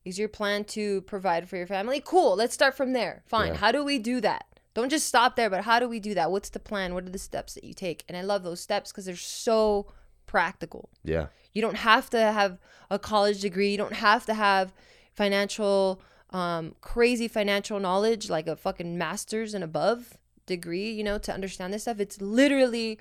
[0.05, 1.99] Is your plan to provide for your family?
[1.99, 2.37] Cool.
[2.37, 3.23] Let's start from there.
[3.27, 3.49] Fine.
[3.53, 3.57] Yeah.
[3.57, 4.45] How do we do that?
[4.73, 6.31] Don't just stop there, but how do we do that?
[6.31, 6.93] What's the plan?
[6.93, 8.05] What are the steps that you take?
[8.07, 9.87] And I love those steps because they're so
[10.27, 10.89] practical.
[11.03, 11.27] Yeah.
[11.53, 12.59] You don't have to have
[12.91, 13.71] a college degree.
[13.71, 14.73] You don't have to have
[15.15, 15.99] financial,
[16.29, 21.73] um, crazy financial knowledge, like a fucking master's and above degree, you know, to understand
[21.73, 21.99] this stuff.
[21.99, 22.99] It's literally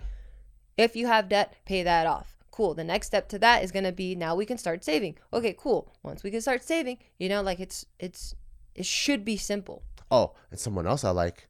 [0.76, 2.36] if you have debt, pay that off.
[2.50, 2.74] Cool.
[2.74, 5.16] The next step to that is going to be now we can start saving.
[5.32, 5.92] Okay, cool.
[6.02, 8.34] Once we can start saving, you know, like it's, it's,
[8.74, 9.82] it should be simple.
[10.10, 11.48] Oh, and someone else I like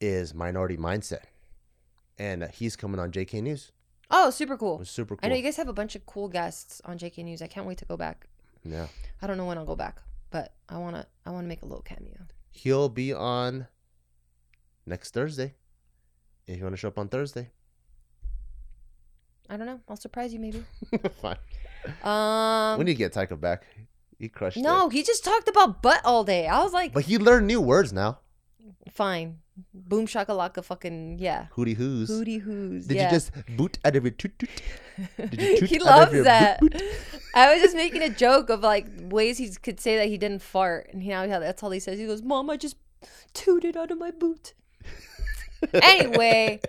[0.00, 1.24] is Minority Mindset,
[2.18, 3.72] and uh, he's coming on JK News.
[4.10, 4.78] Oh, super It cool.
[4.78, 5.20] was super cool.
[5.26, 7.42] I know you guys have a bunch of cool guests on JK News.
[7.42, 8.28] I can't wait to go back.
[8.64, 8.86] yeah.
[9.20, 11.62] I don't know when I'll go back, but I want to, I want to make
[11.62, 12.18] a little cameo.
[12.50, 13.66] He'll be on
[14.86, 15.54] next Thursday.
[16.46, 17.50] If you want to show up on Thursday,
[19.48, 19.80] I don't know.
[19.88, 20.64] I'll surprise you maybe.
[21.20, 21.36] fine.
[22.02, 23.64] Um, we need to get Tycho back.
[24.18, 24.92] He crushed no, it.
[24.92, 26.46] he just talked about butt all day.
[26.46, 28.20] I was like, But he learned new words now.
[28.92, 29.38] Fine,
[29.72, 32.10] boom shakalaka, fucking yeah, Hootie hoos.
[32.10, 32.86] hootie hoos.
[32.86, 33.04] Did yeah.
[33.04, 34.62] you just boot out of your toot toot?
[35.30, 36.60] Did you toot he loves your boot that.
[36.60, 36.82] boot?
[37.34, 40.42] I was just making a joke of like ways he could say that he didn't
[40.42, 41.98] fart, and now that's all he says.
[41.98, 42.76] He goes, "Mom, I just
[43.32, 44.54] tooted out of my boot."
[45.74, 46.60] anyway,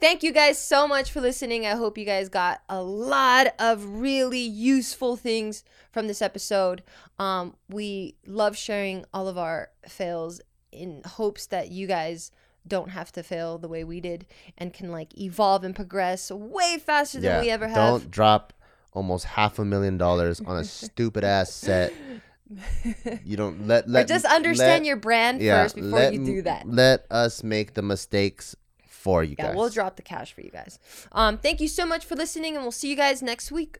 [0.00, 1.66] thank you guys so much for listening.
[1.66, 6.82] I hope you guys got a lot of really useful things from this episode.
[7.18, 10.40] Um, we love sharing all of our fails
[10.72, 12.30] in hopes that you guys
[12.66, 14.24] don't have to fail the way we did
[14.56, 17.76] and can like evolve and progress way faster than we ever have.
[17.76, 18.52] Don't drop
[18.92, 21.92] almost half a million dollars on a stupid ass set.
[23.24, 26.24] You don't let or let just understand let- your brand yeah, first before let you
[26.24, 26.68] do that.
[26.68, 28.54] Let us make the mistakes
[28.86, 29.56] for you Yeah, guys.
[29.56, 30.78] we'll drop the cash for you guys.
[31.12, 33.78] Um, thank you so much for listening, and we'll see you guys next week.